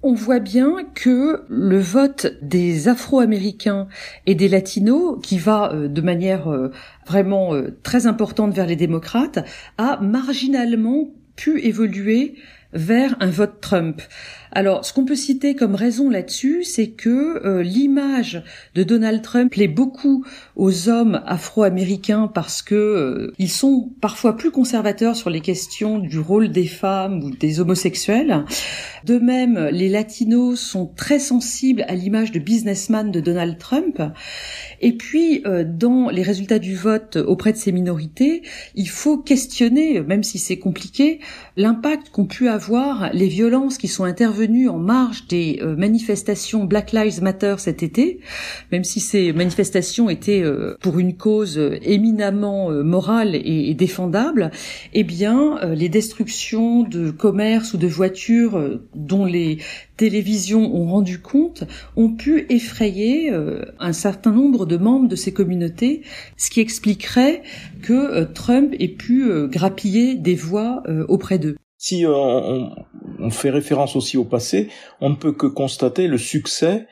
On 0.04 0.14
voit 0.14 0.40
bien 0.40 0.76
que 0.96 1.46
le 1.48 1.80
vote 1.80 2.36
des 2.42 2.90
Afro-Américains 2.90 3.88
et 4.26 4.36
des 4.36 4.50
Latinos, 4.50 5.20
qui 5.24 5.38
va 5.38 5.72
euh, 5.72 5.88
de 5.88 6.02
manière 6.02 6.52
euh, 6.52 6.70
vraiment 7.08 7.54
euh, 7.54 7.80
très 7.82 8.06
importante 8.06 8.54
vers 8.54 8.68
les 8.68 8.76
démocrates, 8.76 9.40
a 9.78 10.02
marginalement 10.02 11.12
pu 11.38 11.62
évoluer 11.62 12.36
vers 12.74 13.16
un 13.22 13.30
vote 13.30 13.62
Trump. 13.62 14.02
Alors, 14.52 14.84
ce 14.84 14.94
qu'on 14.94 15.06
peut 15.06 15.16
citer 15.16 15.54
comme 15.54 15.76
raison 15.76 16.10
là-dessus, 16.10 16.64
c'est 16.64 16.90
que 16.90 17.46
euh, 17.46 17.62
l'image 17.62 18.44
de 18.74 18.84
Donald 18.84 19.22
Trump 19.22 19.52
plaît 19.52 19.68
beaucoup 19.68 20.26
aux 20.56 20.90
hommes 20.90 21.22
afro-américains 21.28 22.28
parce 22.34 22.64
que 22.64 22.74
euh, 22.74 23.34
ils 23.38 23.52
sont 23.52 23.92
parfois 24.02 24.36
plus 24.36 24.50
conservateurs 24.50 25.16
sur 25.16 25.30
les 25.30 25.42
questions 25.42 26.00
du 26.00 26.18
rôle 26.18 26.50
des 26.50 26.66
femmes 26.66 27.24
ou 27.24 27.30
des 27.30 27.60
homosexuels. 27.60 28.44
De 29.06 29.20
même, 29.20 29.70
les 29.72 29.88
latinos 29.88 30.60
sont 30.60 30.88
très 30.88 31.20
sensibles 31.20 31.86
à 31.88 31.94
l'image 31.94 32.32
de 32.32 32.40
businessman 32.40 33.12
de 33.12 33.20
Donald 33.20 33.60
Trump. 33.60 34.02
Et 34.82 34.94
puis, 34.94 35.44
euh, 35.46 35.64
dans 35.64 36.10
les 36.10 36.24
résultats 36.24 36.60
du 36.60 36.76
vote 36.76 37.18
auprès 37.18 37.52
de 37.52 37.58
ces 37.58 37.72
minorités, 37.72 38.42
il 38.74 38.90
faut 38.90 39.20
questionner, 39.20 40.02
même 40.02 40.24
si 40.24 40.40
c'est 40.40 40.58
compliqué, 40.58 41.20
l'impact 41.56 42.10
qu'ont 42.10 42.26
pu 42.26 42.48
avoir 42.48 43.12
les 43.14 43.28
violences 43.28 43.78
qui 43.78 43.88
sont 43.88 44.06
intervenues 44.06 44.39
en 44.70 44.78
marge 44.78 45.28
des 45.28 45.60
euh, 45.62 45.76
manifestations 45.76 46.66
Black 46.66 46.92
Lives 46.92 47.22
Matter 47.22 47.56
cet 47.58 47.84
été, 47.84 48.20
même 48.72 48.84
si 48.84 49.00
ces 49.00 49.34
manifestations 49.34 50.10
étaient 50.10 50.42
euh, 50.42 50.76
pour 50.82 51.00
une 51.00 51.18
cause 51.18 51.60
éminemment 51.82 52.72
morale 52.72 53.36
et, 53.36 53.74
défendable, 53.74 54.52
eh 54.94 55.04
bien, 55.04 55.60
les 55.74 55.90
destructions 55.90 56.84
de 56.84 57.12
commerces 57.12 57.74
ou 57.74 57.78
de 57.78 57.88
voitures 57.88 58.80
dont 58.96 59.26
les 59.26 59.60
télévisions 59.98 60.76
ont 60.76 60.88
rendu 60.88 61.20
compte 61.20 61.64
ont 61.96 62.12
pu 62.12 62.46
effrayer 62.50 63.32
un 63.80 63.94
certain 63.94 64.32
nombre 64.32 64.66
de 64.66 64.78
membres 64.78 65.08
de 65.08 65.16
ces 65.16 65.34
communautés, 65.34 66.02
ce 66.38 66.50
qui 66.50 66.60
expliquerait 66.60 67.44
que 67.82 67.94
euh, 67.94 68.26
Trump 68.26 68.74
ait 68.80 68.88
pu 68.88 69.30
euh, 69.30 69.48
grappiller 69.48 70.16
des 70.16 70.36
voix 70.36 70.84
euh, 70.88 71.06
auprès 71.08 71.40
d'eux. 71.40 71.58
Si 71.82 72.06
on, 72.06 72.76
fait 73.32 73.50
référence 73.50 73.96
aussi 73.96 74.18
au 74.18 74.26
passé, 74.26 74.68
on 75.00 75.12
ne 75.12 75.16
peut 75.16 75.32
que 75.32 75.48
constater 75.48 76.08
le 76.08 76.18
succès 76.18 76.88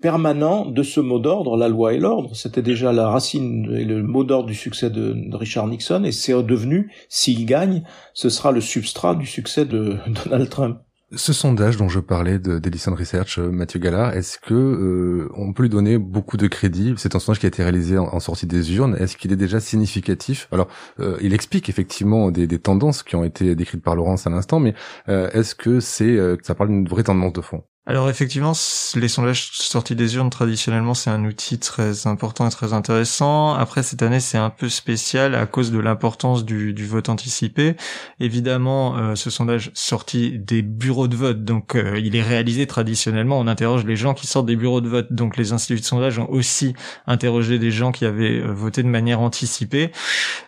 permanent 0.00 0.64
de 0.64 0.84
ce 0.84 1.00
mot 1.00 1.18
d'ordre, 1.18 1.56
la 1.56 1.66
loi 1.66 1.94
et 1.94 1.98
l'ordre. 1.98 2.36
C'était 2.36 2.62
déjà 2.62 2.92
la 2.92 3.08
racine 3.08 3.68
et 3.76 3.84
le 3.84 4.00
mot 4.04 4.22
d'ordre 4.22 4.46
du 4.46 4.54
succès 4.54 4.90
de, 4.90 5.16
Richard 5.34 5.66
Nixon, 5.66 6.04
et 6.04 6.12
c'est 6.12 6.40
devenu, 6.44 6.92
s'il 7.08 7.46
gagne, 7.46 7.82
ce 8.14 8.28
sera 8.28 8.52
le 8.52 8.60
substrat 8.60 9.16
du 9.16 9.26
succès 9.26 9.64
de 9.64 9.96
Donald 10.24 10.48
Trump. 10.48 10.78
Ce 11.16 11.32
sondage 11.32 11.78
dont 11.78 11.88
je 11.88 12.00
parlais 12.00 12.38
de 12.38 12.58
d'Ellison 12.58 12.94
Research, 12.94 13.38
euh, 13.38 13.50
Mathieu 13.50 13.80
Gallard, 13.80 14.12
est-ce 14.12 14.38
que 14.38 14.52
euh, 14.52 15.32
on 15.34 15.54
peut 15.54 15.62
lui 15.62 15.70
donner 15.70 15.96
beaucoup 15.96 16.36
de 16.36 16.46
crédit? 16.48 16.92
C'est 16.98 17.14
un 17.14 17.18
sondage 17.18 17.40
qui 17.40 17.46
a 17.46 17.48
été 17.48 17.62
réalisé 17.62 17.96
en, 17.96 18.20
sortie 18.20 18.46
des 18.46 18.74
urnes. 18.76 18.94
Est-ce 19.00 19.16
qu'il 19.16 19.32
est 19.32 19.36
déjà 19.36 19.58
significatif? 19.58 20.48
Alors, 20.52 20.68
euh, 21.00 21.16
il 21.22 21.32
explique 21.32 21.70
effectivement 21.70 22.30
des, 22.30 22.46
des, 22.46 22.58
tendances 22.58 23.02
qui 23.02 23.16
ont 23.16 23.24
été 23.24 23.54
décrites 23.54 23.82
par 23.82 23.96
Laurence 23.96 24.26
à 24.26 24.30
l'instant, 24.30 24.60
mais 24.60 24.74
est-ce 25.06 25.54
que 25.54 25.80
c'est 25.80 26.18
ça 26.42 26.54
parle 26.54 26.68
d'une 26.68 26.86
vraie 26.86 27.04
tendance 27.04 27.32
de 27.32 27.40
fond? 27.40 27.62
Alors 27.88 28.10
effectivement, 28.10 28.52
les 28.96 29.08
sondages 29.08 29.48
sortis 29.54 29.96
des 29.96 30.16
urnes 30.16 30.28
traditionnellement 30.28 30.92
c'est 30.92 31.08
un 31.08 31.24
outil 31.24 31.58
très 31.58 32.06
important 32.06 32.46
et 32.46 32.50
très 32.50 32.74
intéressant. 32.74 33.54
Après 33.54 33.82
cette 33.82 34.02
année 34.02 34.20
c'est 34.20 34.36
un 34.36 34.50
peu 34.50 34.68
spécial 34.68 35.34
à 35.34 35.46
cause 35.46 35.72
de 35.72 35.78
l'importance 35.78 36.44
du, 36.44 36.74
vote 36.84 37.08
anticipé. 37.08 37.76
Évidemment, 38.20 38.98
euh, 38.98 39.14
ce 39.14 39.30
sondage 39.30 39.70
sorti 39.72 40.38
des 40.38 40.60
bureaux 40.60 41.08
de 41.08 41.16
vote, 41.16 41.46
donc 41.46 41.76
euh, 41.76 41.98
il 41.98 42.14
est 42.14 42.22
réalisé 42.22 42.66
traditionnellement. 42.66 43.38
On 43.38 43.46
interroge 43.46 43.86
les 43.86 43.96
gens 43.96 44.12
qui 44.12 44.26
sortent 44.26 44.44
des 44.44 44.56
bureaux 44.56 44.82
de 44.82 44.88
vote, 44.90 45.10
donc 45.10 45.38
les 45.38 45.54
instituts 45.54 45.80
de 45.80 45.86
sondage 45.86 46.18
ont 46.18 46.28
aussi 46.28 46.74
interrogé 47.06 47.58
des 47.58 47.70
gens 47.70 47.90
qui 47.90 48.04
avaient 48.04 48.38
euh, 48.38 48.52
voté 48.52 48.82
de 48.82 48.88
manière 48.88 49.20
anticipée. 49.20 49.92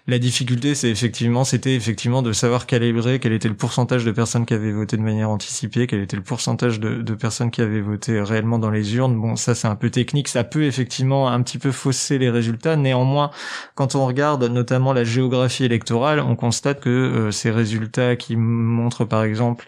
La 0.07 0.19
difficulté 0.19 0.75
c'est 0.75 0.91
effectivement 0.91 1.45
c'était 1.45 1.75
effectivement 1.75 2.21
de 2.21 2.35
savoir 2.35 2.67
calibrer 2.67 3.19
quel 3.19 3.33
était 3.33 3.49
le 3.49 3.57
pourcentage 3.57 4.05
de 4.05 4.13
personnes 4.13 4.45
qui 4.45 4.53
avaient 4.53 4.73
voté 4.73 4.99
de 4.99 5.03
manière 5.03 5.31
anticipée, 5.31 5.87
quel 5.87 6.03
était 6.03 6.17
le 6.17 6.23
pourcentage 6.23 6.79
de, 6.81 7.01
de 7.01 7.15
personnes 7.15 7.30
personnes 7.31 7.53
qui 7.53 7.61
avaient 7.61 7.81
voté 7.81 8.21
réellement 8.21 8.59
dans 8.59 8.71
les 8.71 8.97
urnes. 8.97 9.15
Bon, 9.15 9.37
ça 9.37 9.55
c'est 9.55 9.69
un 9.69 9.77
peu 9.77 9.89
technique, 9.89 10.27
ça 10.27 10.43
peut 10.43 10.65
effectivement 10.65 11.29
un 11.29 11.41
petit 11.43 11.59
peu 11.59 11.71
fausser 11.71 12.19
les 12.19 12.29
résultats. 12.29 12.75
Néanmoins, 12.75 13.31
quand 13.77 13.95
on 13.95 14.05
regarde 14.05 14.43
notamment 14.43 14.93
la 14.93 15.05
géographie 15.05 15.65
électorale, 15.65 16.19
on 16.19 16.35
constate 16.35 16.81
que 16.81 16.91
euh, 16.91 17.31
ces 17.31 17.53
résultats 17.53 18.17
qui 18.17 18.35
montrent 18.35 19.05
par 19.05 19.23
exemple 19.23 19.65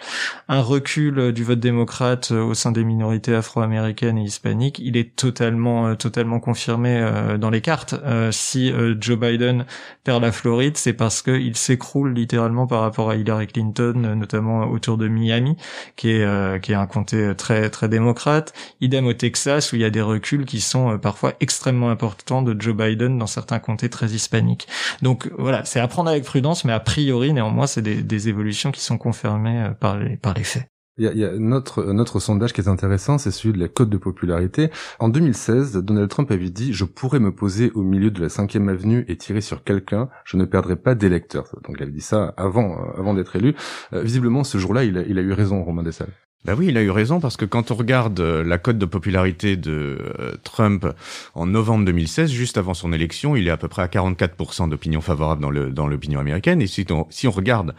un 0.49 0.61
recul 0.61 1.31
du 1.31 1.45
vote 1.45 1.61
démocrate 1.61 2.33
euh, 2.33 2.42
au 2.42 2.54
sein 2.54 2.73
des 2.73 2.83
minorités 2.83 3.33
afro-américaines 3.33 4.19
et 4.19 4.25
hispaniques, 4.25 4.81
il 4.81 4.97
est 4.97 5.14
totalement 5.14 5.87
euh, 5.87 5.95
totalement 5.95 6.40
confirmé 6.40 7.09
dans 7.38 7.50
les 7.50 7.61
cartes. 7.61 7.95
si 8.33 8.73
Joe 8.99 9.16
Biden 9.16 9.66
perd 10.02 10.21
la 10.23 10.33
Floride, 10.33 10.76
c'est 10.76 10.95
parce 10.95 11.23
qu'il 11.23 11.57
s'écroule 11.57 12.12
littéralement 12.12 12.66
par 12.66 12.81
rapport 12.81 13.11
à 13.11 13.14
Hillary 13.14 13.46
Clinton, 13.46 14.14
notamment 14.16 14.64
autour 14.64 14.98
de 14.98 15.07
Miami, 15.07 15.57
qui 15.94 16.11
est 16.11 16.61
qui 16.61 16.72
est 16.72 16.77
un 16.77 16.87
comté 16.87 17.35
très 17.37 17.51
très 17.70 17.88
démocrate. 17.88 18.52
Idem 18.80 19.06
au 19.06 19.12
Texas 19.12 19.72
où 19.72 19.76
il 19.76 19.82
y 19.82 19.84
a 19.84 19.90
des 19.90 20.02
reculs 20.02 20.44
qui 20.44 20.60
sont 20.60 20.92
euh, 20.92 20.98
parfois 20.98 21.34
extrêmement 21.40 21.90
importants 21.90 22.42
de 22.42 22.60
Joe 22.60 22.74
Biden 22.74 23.18
dans 23.18 23.26
certains 23.26 23.58
comtés 23.58 23.88
très 23.88 24.10
hispaniques. 24.10 24.68
Donc 25.02 25.30
voilà, 25.38 25.64
c'est 25.64 25.80
à 25.80 25.88
prendre 25.88 26.10
avec 26.10 26.24
prudence, 26.24 26.64
mais 26.64 26.72
a 26.72 26.80
priori 26.80 27.32
néanmoins 27.32 27.66
c'est 27.66 27.82
des, 27.82 28.02
des 28.02 28.28
évolutions 28.28 28.72
qui 28.72 28.80
sont 28.80 28.98
confirmées 28.98 29.62
euh, 29.62 29.70
par 29.70 29.98
les 29.98 30.16
par 30.16 30.34
les 30.34 30.44
faits. 30.44 30.66
Il 30.98 31.04
y 31.04 31.08
a, 31.08 31.12
il 31.12 31.18
y 31.18 31.24
a 31.24 31.32
notre, 31.38 31.84
notre 31.84 32.20
sondage 32.20 32.52
qui 32.52 32.60
est 32.60 32.68
intéressant, 32.68 33.16
c'est 33.16 33.30
celui 33.30 33.54
de 33.54 33.58
la 33.58 33.68
cote 33.68 33.88
de 33.88 33.96
popularité. 33.96 34.70
En 34.98 35.08
2016, 35.08 35.78
Donald 35.78 36.10
Trump 36.10 36.30
avait 36.30 36.50
dit 36.50 36.72
«Je 36.74 36.84
pourrais 36.84 37.18
me 37.18 37.34
poser 37.34 37.70
au 37.74 37.82
milieu 37.82 38.10
de 38.10 38.20
la 38.20 38.28
5e 38.28 38.68
avenue 38.68 39.06
et 39.08 39.16
tirer 39.16 39.40
sur 39.40 39.64
quelqu'un, 39.64 40.10
je 40.26 40.36
ne 40.36 40.44
perdrai 40.44 40.76
pas 40.76 40.94
d'électeurs.» 40.94 41.48
Donc 41.64 41.76
il 41.78 41.82
avait 41.82 41.92
dit 41.92 42.02
ça 42.02 42.34
avant, 42.36 42.72
euh, 42.72 43.00
avant 43.00 43.14
d'être 43.14 43.34
élu. 43.36 43.54
visiblement, 43.90 44.44
ce 44.44 44.58
jour-là, 44.58 44.84
il 44.84 44.98
a, 44.98 45.02
il 45.02 45.18
a 45.18 45.22
eu 45.22 45.32
raison, 45.32 45.64
Romain 45.64 45.82
Dessalles. 45.82 46.12
Ben 46.44 46.57
oui, 46.59 46.66
il 46.68 46.76
a 46.76 46.83
eu 46.83 46.90
raison 46.90 47.20
parce 47.20 47.37
que 47.37 47.44
quand 47.44 47.70
on 47.70 47.76
regarde 47.76 48.18
euh, 48.18 48.42
la 48.42 48.59
cote 48.59 48.78
de 48.78 48.85
popularité 48.85 49.57
de 49.57 49.98
euh, 50.18 50.33
Trump 50.42 50.87
en 51.35 51.46
novembre 51.46 51.85
2016, 51.85 52.31
juste 52.31 52.59
avant 52.59 52.74
son 52.74 52.92
élection, 52.92 53.37
il 53.37 53.46
est 53.46 53.50
à 53.50 53.57
peu 53.57 53.68
près 53.68 53.83
à 53.83 53.87
44% 53.87 54.68
d'opinion 54.68 55.00
favorable 55.00 55.40
dans 55.40 55.50
le 55.50 55.70
dans 55.70 55.87
l'opinion 55.87 56.18
américaine. 56.18 56.61
Et 56.61 56.66
si 56.66 56.85
on, 56.90 57.07
si 57.11 57.28
on 57.28 57.31
regarde 57.31 57.74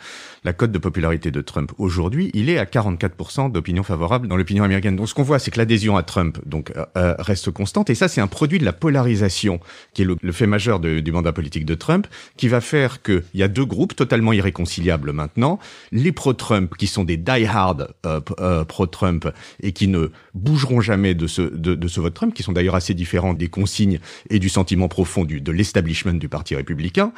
la 0.46 0.54
cote 0.54 0.72
de 0.72 0.78
popularité 0.78 1.30
de 1.30 1.42
Trump 1.42 1.74
aujourd'hui, 1.78 2.32
il 2.34 2.50
est 2.50 2.58
à 2.58 2.66
44% 2.66 3.52
d'opinion 3.52 3.84
favorable 3.84 4.28
dans 4.28 4.38
l'opinion 4.38 4.64
américaine. 4.64 4.96
Donc 4.96 5.10
ce 5.10 5.14
qu'on 5.14 5.24
voit, 5.24 5.40
c'est 5.40 5.52
que 5.52 5.58
l'adhésion 5.58 5.98
à 5.98 6.04
Trump 6.04 6.40
donc 6.46 6.72
euh, 6.96 7.16
reste 7.20 7.52
constante. 7.52 7.90
Et 7.90 7.96
ça, 7.96 8.08
c'est 8.08 8.22
un 8.22 8.28
produit 8.28 8.60
de 8.60 8.66
la 8.66 8.74
polarisation 8.74 9.60
qui 9.94 10.04
est 10.04 10.06
le, 10.06 10.32
fait 10.32 10.48
majeur 10.48 10.80
du 10.80 11.12
mandat 11.12 11.34
politique 11.34 11.66
de 11.66 11.76
Trump, 11.76 12.08
qui 12.38 12.48
va 12.48 12.62
faire 12.62 13.02
qu'il 13.02 13.24
y 13.34 13.44
a 13.44 13.50
deux 13.50 13.66
groupes 13.66 13.96
totalement 13.96 14.32
irréconciliables 14.32 15.12
maintenant 15.12 15.60
les 15.92 16.12
pro-Trump 16.12 16.76
qui 16.78 16.88
sont 16.88 17.04
des 17.04 17.18
die-hard 17.18 17.94
euh, 18.06 18.22
pro-Trump 18.68 19.28
et 19.62 19.72
qui 19.72 19.88
ne 19.88 20.12
bougeront 20.34 20.82
jamais 20.82 21.16
de 21.16 21.28
ce, 21.28 21.42
de, 21.42 21.88
ce 21.88 22.00
vote 22.00 22.14
Trump, 22.14 22.34
qui 22.34 22.44
sont 22.44 22.52
d'ailleurs 22.52 22.76
assez 22.76 22.94
différents 22.94 23.34
des 23.34 23.48
consignes 23.48 24.00
et 24.30 24.40
du 24.40 24.50
sentiment 24.50 24.88
profond 24.88 25.26
de 25.26 25.52
l'establishment 25.52 26.14
du 26.14 26.30
Parti 26.30 26.56
républicain. 26.56 27.14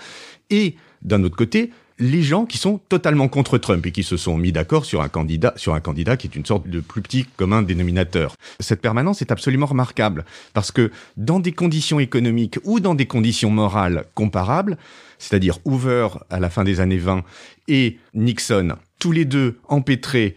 Et 0.50 0.76
d'un 1.02 1.24
autre 1.24 1.36
côté, 1.36 1.72
les 2.00 2.24
gens 2.24 2.46
qui 2.46 2.58
sont 2.58 2.80
totalement 2.90 3.28
contre 3.28 3.58
Trump 3.58 3.86
et 3.86 3.92
qui 3.92 4.04
se 4.04 4.18
sont 4.18 4.38
mis 4.38 4.52
d'accord 4.52 4.86
sur 4.86 5.02
un 5.02 5.08
candidat, 5.08 5.54
sur 5.56 5.74
un 5.74 5.80
candidat 5.80 6.18
qui 6.18 6.28
est 6.28 6.36
une 6.36 6.46
sorte 6.46 6.68
de 6.68 6.82
plus 6.82 7.02
petit 7.02 7.26
commun 7.38 7.62
dénominateur. 7.62 8.36
Cette 8.60 8.82
permanence 8.82 9.22
est 9.22 9.32
absolument 9.32 9.66
remarquable 9.66 10.26
parce 10.54 10.72
que 10.72 10.92
dans 11.16 11.40
des 11.40 11.54
conditions 11.54 12.00
économiques 12.00 12.60
ou 12.64 12.80
dans 12.80 12.96
des 12.96 13.06
conditions 13.06 13.50
morales 13.50 14.06
comparables, 14.14 14.78
c'est-à-dire 15.20 15.60
Hoover 15.64 16.10
à 16.30 16.40
la 16.40 16.50
fin 16.50 16.66
des 16.66 16.82
années 16.82 16.98
20 16.98 17.24
et 17.70 17.98
Nixon, 18.14 18.76
tous 19.00 19.14
les 19.14 19.26
deux 19.26 19.58
empêtrés 19.70 20.36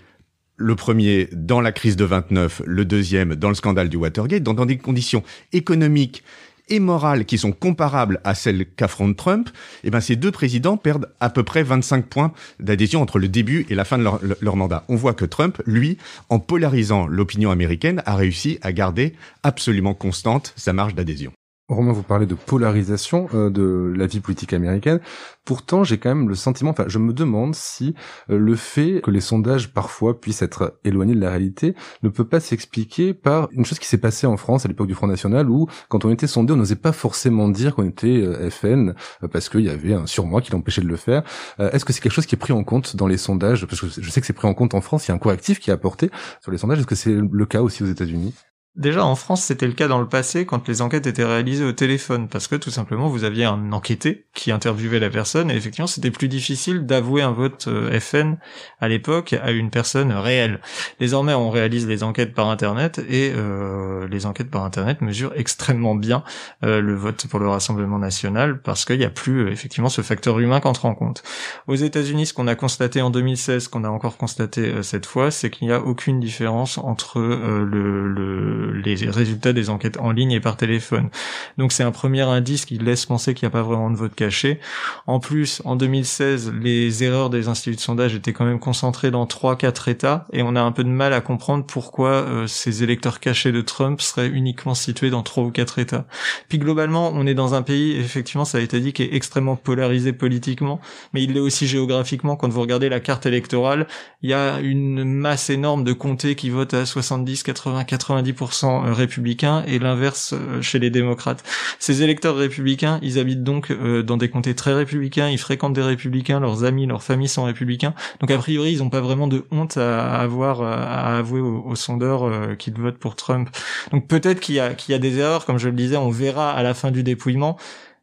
le 0.58 0.74
premier 0.74 1.28
dans 1.32 1.60
la 1.60 1.72
crise 1.72 1.96
de 1.96 2.04
29, 2.04 2.62
le 2.66 2.84
deuxième 2.84 3.34
dans 3.34 3.48
le 3.48 3.54
scandale 3.54 3.88
du 3.88 3.96
Watergate, 3.96 4.42
dans, 4.42 4.66
des 4.66 4.76
conditions 4.76 5.22
économiques 5.52 6.22
et 6.68 6.80
morales 6.80 7.24
qui 7.24 7.38
sont 7.38 7.52
comparables 7.52 8.20
à 8.24 8.34
celles 8.34 8.66
qu'affronte 8.66 9.16
Trump, 9.16 9.48
eh 9.84 9.90
ben 9.90 10.00
ces 10.00 10.16
deux 10.16 10.30
présidents 10.30 10.76
perdent 10.76 11.08
à 11.20 11.30
peu 11.30 11.42
près 11.42 11.62
25 11.62 12.06
points 12.06 12.32
d'adhésion 12.60 13.00
entre 13.00 13.18
le 13.18 13.28
début 13.28 13.64
et 13.70 13.74
la 13.74 13.86
fin 13.86 13.96
de 13.96 14.02
leur, 14.02 14.20
leur, 14.40 14.56
mandat. 14.56 14.84
On 14.88 14.96
voit 14.96 15.14
que 15.14 15.24
Trump, 15.24 15.62
lui, 15.64 15.96
en 16.28 16.40
polarisant 16.40 17.06
l'opinion 17.06 17.50
américaine, 17.50 18.02
a 18.04 18.16
réussi 18.16 18.58
à 18.60 18.72
garder 18.72 19.14
absolument 19.42 19.94
constante 19.94 20.52
sa 20.56 20.74
marge 20.74 20.94
d'adhésion. 20.94 21.32
Romain, 21.68 21.92
vous 21.92 22.02
parlez 22.02 22.24
de 22.24 22.34
polarisation 22.34 23.28
euh, 23.34 23.50
de 23.50 23.92
la 23.94 24.06
vie 24.06 24.20
politique 24.20 24.54
américaine. 24.54 25.00
Pourtant, 25.44 25.84
j'ai 25.84 25.98
quand 25.98 26.08
même 26.08 26.26
le 26.26 26.34
sentiment, 26.34 26.70
enfin, 26.70 26.84
je 26.86 26.98
me 26.98 27.12
demande 27.12 27.54
si 27.54 27.94
euh, 28.30 28.38
le 28.38 28.56
fait 28.56 29.02
que 29.02 29.10
les 29.10 29.20
sondages 29.20 29.74
parfois 29.74 30.18
puissent 30.18 30.40
être 30.40 30.78
éloignés 30.84 31.14
de 31.14 31.20
la 31.20 31.28
réalité 31.28 31.74
ne 32.02 32.08
peut 32.08 32.24
pas 32.24 32.40
s'expliquer 32.40 33.12
par 33.12 33.50
une 33.52 33.66
chose 33.66 33.78
qui 33.78 33.86
s'est 33.86 33.98
passée 33.98 34.26
en 34.26 34.38
France 34.38 34.64
à 34.64 34.68
l'époque 34.68 34.86
du 34.86 34.94
Front 34.94 35.08
National 35.08 35.50
où, 35.50 35.66
quand 35.90 36.06
on 36.06 36.10
était 36.10 36.26
sondé, 36.26 36.54
on 36.54 36.56
n'osait 36.56 36.74
pas 36.74 36.92
forcément 36.92 37.50
dire 37.50 37.74
qu'on 37.74 37.86
était 37.86 38.22
euh, 38.22 38.48
FN 38.48 38.94
parce 39.30 39.50
qu'il 39.50 39.60
y 39.60 39.70
avait 39.70 39.92
un 39.92 40.06
surmoi 40.06 40.40
qui 40.40 40.52
l'empêchait 40.52 40.80
de 40.80 40.88
le 40.88 40.96
faire. 40.96 41.22
Est-ce 41.58 41.84
que 41.84 41.92
c'est 41.92 42.00
quelque 42.00 42.12
chose 42.12 42.26
qui 42.26 42.34
est 42.34 42.38
pris 42.38 42.54
en 42.54 42.64
compte 42.64 42.96
dans 42.96 43.06
les 43.06 43.18
sondages? 43.18 43.66
Parce 43.66 43.80
que 43.80 43.88
je 43.88 44.10
sais 44.10 44.20
que 44.22 44.26
c'est 44.26 44.32
pris 44.32 44.48
en 44.48 44.54
compte 44.54 44.72
en 44.72 44.80
France, 44.80 45.06
il 45.06 45.10
y 45.10 45.12
a 45.12 45.14
un 45.14 45.18
correctif 45.18 45.60
qui 45.60 45.68
est 45.68 45.72
apporté 45.72 46.10
sur 46.40 46.50
les 46.50 46.58
sondages. 46.58 46.78
Est-ce 46.78 46.86
que 46.86 46.94
c'est 46.94 47.14
le 47.14 47.46
cas 47.46 47.60
aussi 47.60 47.82
aux 47.82 47.86
États-Unis? 47.86 48.32
Déjà, 48.78 49.04
en 49.04 49.16
France, 49.16 49.42
c'était 49.42 49.66
le 49.66 49.72
cas 49.72 49.88
dans 49.88 49.98
le 49.98 50.06
passé 50.06 50.46
quand 50.46 50.68
les 50.68 50.82
enquêtes 50.82 51.08
étaient 51.08 51.24
réalisées 51.24 51.64
au 51.64 51.72
téléphone, 51.72 52.28
parce 52.28 52.46
que 52.46 52.54
tout 52.54 52.70
simplement, 52.70 53.08
vous 53.08 53.24
aviez 53.24 53.44
un 53.44 53.72
enquêté 53.72 54.26
qui 54.34 54.52
interviewait 54.52 55.00
la 55.00 55.10
personne, 55.10 55.50
et 55.50 55.56
effectivement, 55.56 55.88
c'était 55.88 56.12
plus 56.12 56.28
difficile 56.28 56.86
d'avouer 56.86 57.22
un 57.22 57.32
vote 57.32 57.66
euh, 57.66 57.98
FN 57.98 58.36
à 58.78 58.86
l'époque 58.86 59.32
à 59.32 59.50
une 59.50 59.70
personne 59.70 60.12
réelle. 60.12 60.60
Désormais, 61.00 61.34
on 61.34 61.50
réalise 61.50 61.88
les 61.88 62.04
enquêtes 62.04 62.34
par 62.34 62.50
Internet, 62.50 63.00
et 63.08 63.32
euh, 63.34 64.06
les 64.06 64.26
enquêtes 64.26 64.48
par 64.48 64.62
Internet 64.62 65.00
mesurent 65.00 65.32
extrêmement 65.34 65.96
bien 65.96 66.22
euh, 66.64 66.80
le 66.80 66.94
vote 66.94 67.26
pour 67.26 67.40
le 67.40 67.48
Rassemblement 67.48 67.98
national, 67.98 68.62
parce 68.62 68.84
qu'il 68.84 68.98
n'y 68.98 69.04
a 69.04 69.10
plus 69.10 69.46
euh, 69.46 69.50
effectivement 69.50 69.88
ce 69.88 70.02
facteur 70.02 70.38
humain 70.38 70.60
qu'entre 70.60 70.84
en 70.84 70.94
compte. 70.94 71.24
Aux 71.66 71.74
États-Unis, 71.74 72.26
ce 72.26 72.32
qu'on 72.32 72.46
a 72.46 72.54
constaté 72.54 73.02
en 73.02 73.10
2016, 73.10 73.66
qu'on 73.66 73.82
a 73.82 73.88
encore 73.88 74.16
constaté 74.16 74.84
cette 74.84 75.06
fois, 75.06 75.32
c'est 75.32 75.50
qu'il 75.50 75.66
n'y 75.66 75.74
a 75.74 75.80
aucune 75.80 76.20
différence 76.20 76.78
entre 76.78 77.18
le, 77.18 78.08
le 78.08 78.67
les 78.72 78.94
résultats 79.10 79.52
des 79.52 79.70
enquêtes 79.70 79.98
en 79.98 80.10
ligne 80.10 80.32
et 80.32 80.40
par 80.40 80.56
téléphone. 80.56 81.10
Donc 81.56 81.72
c'est 81.72 81.82
un 81.82 81.90
premier 81.90 82.22
indice 82.22 82.64
qui 82.64 82.78
laisse 82.78 83.06
penser 83.06 83.34
qu'il 83.34 83.46
n'y 83.46 83.52
a 83.52 83.56
pas 83.56 83.62
vraiment 83.62 83.90
de 83.90 83.96
vote 83.96 84.14
caché. 84.14 84.60
En 85.06 85.20
plus, 85.20 85.62
en 85.64 85.76
2016, 85.76 86.52
les 86.60 87.04
erreurs 87.04 87.30
des 87.30 87.48
instituts 87.48 87.76
de 87.76 87.80
sondage 87.80 88.14
étaient 88.14 88.32
quand 88.32 88.44
même 88.44 88.58
concentrées 88.58 89.10
dans 89.10 89.26
trois, 89.26 89.56
quatre 89.56 89.88
États, 89.88 90.26
et 90.32 90.42
on 90.42 90.56
a 90.56 90.60
un 90.60 90.72
peu 90.72 90.84
de 90.84 90.88
mal 90.88 91.12
à 91.12 91.20
comprendre 91.20 91.64
pourquoi 91.64 92.10
euh, 92.10 92.46
ces 92.46 92.82
électeurs 92.82 93.20
cachés 93.20 93.52
de 93.52 93.60
Trump 93.60 94.00
seraient 94.00 94.28
uniquement 94.28 94.74
situés 94.74 95.10
dans 95.10 95.22
trois 95.22 95.44
ou 95.44 95.50
quatre 95.50 95.78
États. 95.78 96.06
Puis 96.48 96.58
globalement, 96.58 97.10
on 97.14 97.26
est 97.26 97.34
dans 97.34 97.54
un 97.54 97.62
pays, 97.62 97.96
effectivement, 97.96 98.44
ça 98.44 98.58
a 98.58 98.60
été 98.60 98.80
dit, 98.80 98.92
qui 98.92 99.02
est 99.02 99.14
extrêmement 99.14 99.56
polarisé 99.56 100.12
politiquement, 100.12 100.80
mais 101.12 101.22
il 101.22 101.32
l'est 101.32 101.40
aussi 101.40 101.66
géographiquement. 101.66 102.36
Quand 102.36 102.48
vous 102.48 102.60
regardez 102.60 102.88
la 102.88 103.00
carte 103.00 103.26
électorale, 103.26 103.86
il 104.22 104.30
y 104.30 104.34
a 104.34 104.60
une 104.60 105.04
masse 105.04 105.50
énorme 105.50 105.84
de 105.84 105.92
comtés 105.92 106.34
qui 106.34 106.50
votent 106.50 106.74
à 106.74 106.86
70, 106.86 107.42
80, 107.42 107.82
90% 107.82 108.47
euh, 108.64 108.92
républicains 108.92 109.62
et 109.66 109.78
l'inverse 109.78 110.34
euh, 110.34 110.62
chez 110.62 110.78
les 110.78 110.90
démocrates. 110.90 111.44
Ces 111.78 112.02
électeurs 112.02 112.36
républicains, 112.36 112.98
ils 113.02 113.18
habitent 113.18 113.42
donc 113.42 113.70
euh, 113.70 114.02
dans 114.02 114.16
des 114.16 114.28
comtés 114.28 114.54
très 114.54 114.74
républicains, 114.74 115.28
ils 115.28 115.38
fréquentent 115.38 115.74
des 115.74 115.82
républicains, 115.82 116.40
leurs 116.40 116.64
amis, 116.64 116.86
leurs 116.86 117.02
familles 117.02 117.28
sont 117.28 117.44
républicains. 117.44 117.94
Donc 118.20 118.30
a 118.30 118.38
priori, 118.38 118.72
ils 118.72 118.78
n'ont 118.78 118.90
pas 118.90 119.00
vraiment 119.00 119.26
de 119.26 119.44
honte 119.50 119.76
à 119.76 120.16
avoir 120.16 120.62
à 120.62 121.18
avouer 121.18 121.40
aux, 121.40 121.76
sondeurs 121.76 122.56
qu'ils 122.56 122.74
votent 122.74 122.98
pour 122.98 123.16
Trump. 123.16 123.48
Donc 123.92 124.08
peut-être 124.08 124.40
qu'il 124.40 124.56
y 124.56 124.60
a 124.60 124.74
qu'il 124.74 124.92
y 124.92 124.94
a 124.94 124.98
des 124.98 125.18
erreurs, 125.18 125.44
comme 125.44 125.58
je 125.58 125.68
le 125.68 125.74
disais, 125.74 125.96
on 125.96 126.10
verra 126.10 126.50
à 126.52 126.62
la 126.62 126.74
fin 126.74 126.90
du 126.90 127.02
dépouillement. 127.02 127.56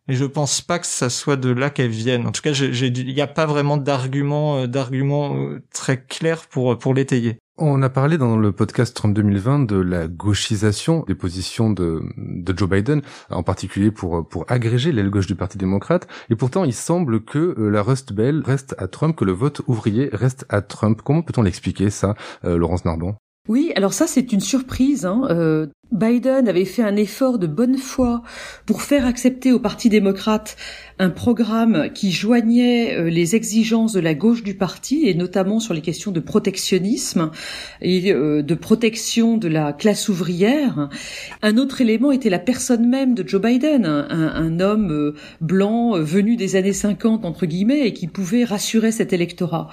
Mais 0.08 0.16
je 0.16 0.26
pense 0.26 0.62
pas 0.62 0.80
que 0.80 0.88
ça 0.88 1.10
soit 1.10 1.38
de 1.38 1.50
là 1.50 1.70
qu'elles 1.70 1.90
viennent. 1.90 2.28
En 2.28 2.32
tout 2.32 2.42
cas, 2.42 2.52
il 2.52 3.14
n'y 3.14 3.22
a 3.22 3.28
pas 3.28 3.46
vraiment 3.46 3.78
d'argument, 3.78 4.68
d'argument 4.68 5.36
très 5.74 6.04
clair 6.04 6.46
pour 6.48 6.78
pour 6.78 6.94
l'étayer. 6.94 7.38
On 7.58 7.82
a 7.84 7.90
parlé 7.90 8.18
dans 8.18 8.36
le 8.36 8.52
podcast 8.52 8.94
Trump 8.94 9.16
2020 9.16 9.60
de 9.60 9.78
la 9.78 10.10
gauchisation 10.10 11.06
des 11.08 11.16
positions 11.16 11.70
de, 11.70 12.02
de 12.18 12.58
Joe 12.58 12.68
Biden, 12.68 13.02
en 13.30 13.44
particulier 13.44 13.92
pour, 13.92 14.28
pour 14.28 14.44
agréger 14.50 14.92
l'aile 14.92 15.10
gauche 15.10 15.28
du 15.28 15.36
Parti 15.36 15.58
démocrate. 15.58 16.06
Et 16.30 16.36
pourtant, 16.36 16.66
il 16.66 16.74
semble 16.74 17.24
que 17.24 17.56
euh, 17.58 17.70
la 17.70 17.82
Rust 17.82 18.12
Bell 18.12 18.44
reste 18.46 18.76
à 18.78 18.90
Trump, 18.90 19.16
que 19.16 19.24
le 19.24 19.32
vote 19.32 19.62
ouvrier 19.68 20.10
reste 20.12 20.46
à 20.50 20.62
Trump. 20.62 21.00
Comment 21.02 21.22
peut-on 21.22 21.44
l'expliquer 21.44 21.90
ça, 21.90 22.16
euh, 22.44 22.58
Laurence 22.58 22.84
Nardon? 22.84 23.16
Oui, 23.48 23.72
alors 23.78 23.94
ça 23.94 24.06
c'est 24.06 24.34
une 24.34 24.42
surprise. 24.42 25.06
Hein. 25.06 25.22
Euh, 25.30 25.68
Biden 25.92 26.48
avait 26.48 26.66
fait 26.66 26.82
un 26.82 26.96
effort 26.96 27.40
de 27.40 27.48
bonne 27.48 27.78
foi 27.78 28.24
pour 28.66 28.82
faire 28.82 29.06
accepter 29.06 29.52
au 29.52 29.60
Parti 29.60 29.90
démocrate 29.90 30.58
un 30.98 31.10
programme 31.10 31.90
qui 31.94 32.12
joignait 32.12 32.96
euh, 32.96 33.10
les 33.10 33.36
exigences 33.36 33.94
de 33.94 34.00
la 34.00 34.14
gauche 34.14 34.44
du 34.44 34.56
parti 34.56 35.08
et 35.08 35.14
notamment 35.14 35.60
sur 35.60 35.74
les 35.74 35.82
questions 35.82 36.12
de 36.12 36.22
protectionnisme 36.22 37.32
et 37.82 38.14
euh, 38.14 38.42
de 38.42 38.56
protection 38.56 39.38
de 39.38 39.50
la 39.50 39.74
classe 39.74 40.08
ouvrière. 40.08 40.90
Un 41.42 41.58
autre 41.58 41.82
élément 41.82 42.12
était 42.12 42.30
la 42.30 42.40
personne 42.40 42.88
même 42.88 43.14
de 43.14 43.28
Joe 43.28 43.42
Biden, 43.42 43.86
un, 43.86 44.60
homme 44.60 44.92
euh, 44.92 45.16
blanc 45.42 46.00
venu 46.00 46.38
des 46.38 46.56
années 46.56 46.74
50 46.74 47.26
entre 47.26 47.46
guillemets 47.46 47.88
et 47.88 47.94
qui 47.94 48.08
pouvait 48.08 48.46
rassurer 48.46 48.92
cet 48.92 49.12
électorat. 49.12 49.70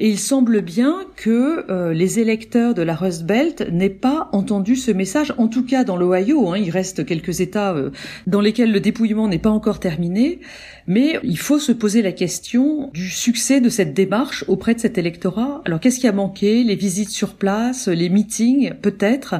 Et 0.00 0.08
il 0.08 0.18
semble 0.18 0.60
bien 0.60 0.96
que 1.16 1.92
les 1.92 2.18
électeurs 2.18 2.74
de 2.74 2.82
la 2.82 2.94
Rust 2.94 3.24
Belt 3.24 3.68
n'aient 3.70 3.90
pas 3.90 4.28
entendu 4.32 4.76
ce 4.76 4.90
message, 4.90 5.32
tout 5.54 5.64
cas 5.64 5.84
dans 5.84 5.96
l'Ohio. 5.96 6.50
Hein, 6.50 6.58
il 6.58 6.70
reste 6.70 7.06
quelques 7.06 7.40
États 7.40 7.76
dans 8.26 8.40
lesquels 8.40 8.72
le 8.72 8.80
dépouillement 8.80 9.28
n'est 9.28 9.38
pas 9.38 9.50
encore 9.50 9.78
terminé. 9.78 10.40
Mais 10.86 11.18
il 11.22 11.38
faut 11.38 11.58
se 11.58 11.72
poser 11.72 12.02
la 12.02 12.12
question 12.12 12.90
du 12.92 13.08
succès 13.08 13.60
de 13.60 13.68
cette 13.68 13.94
démarche 13.94 14.44
auprès 14.48 14.74
de 14.74 14.80
cet 14.80 14.98
électorat. 14.98 15.62
Alors 15.64 15.80
qu'est-ce 15.80 16.00
qui 16.00 16.08
a 16.08 16.12
manqué? 16.12 16.64
Les 16.64 16.74
visites 16.74 17.10
sur 17.10 17.34
place, 17.34 17.88
les 17.88 18.08
meetings, 18.08 18.74
peut-être? 18.74 19.36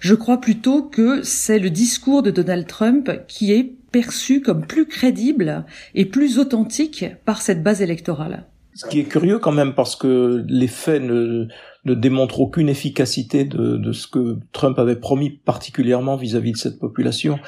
Je 0.00 0.14
crois 0.14 0.40
plutôt 0.40 0.82
que 0.82 1.22
c'est 1.22 1.58
le 1.58 1.70
discours 1.70 2.22
de 2.22 2.30
Donald 2.30 2.66
Trump 2.66 3.10
qui 3.26 3.52
est 3.52 3.72
perçu 3.90 4.42
comme 4.42 4.66
plus 4.66 4.86
crédible 4.86 5.64
et 5.94 6.04
plus 6.04 6.38
authentique 6.38 7.06
par 7.24 7.40
cette 7.40 7.62
base 7.62 7.82
électorale. 7.82 8.44
Ce 8.74 8.86
qui 8.86 9.00
est 9.00 9.04
curieux 9.04 9.40
quand 9.40 9.50
même 9.50 9.74
parce 9.74 9.96
que 9.96 10.44
les 10.46 10.68
faits 10.68 11.02
ne, 11.02 11.48
ne 11.88 11.94
démontre 11.94 12.40
aucune 12.40 12.68
efficacité 12.68 13.44
de, 13.44 13.76
de, 13.76 13.92
ce 13.92 14.06
que 14.06 14.38
Trump 14.52 14.78
avait 14.78 14.96
promis 14.96 15.30
particulièrement 15.30 16.16
vis-à-vis 16.16 16.52
de 16.52 16.56
cette 16.56 16.78
population. 16.78 17.38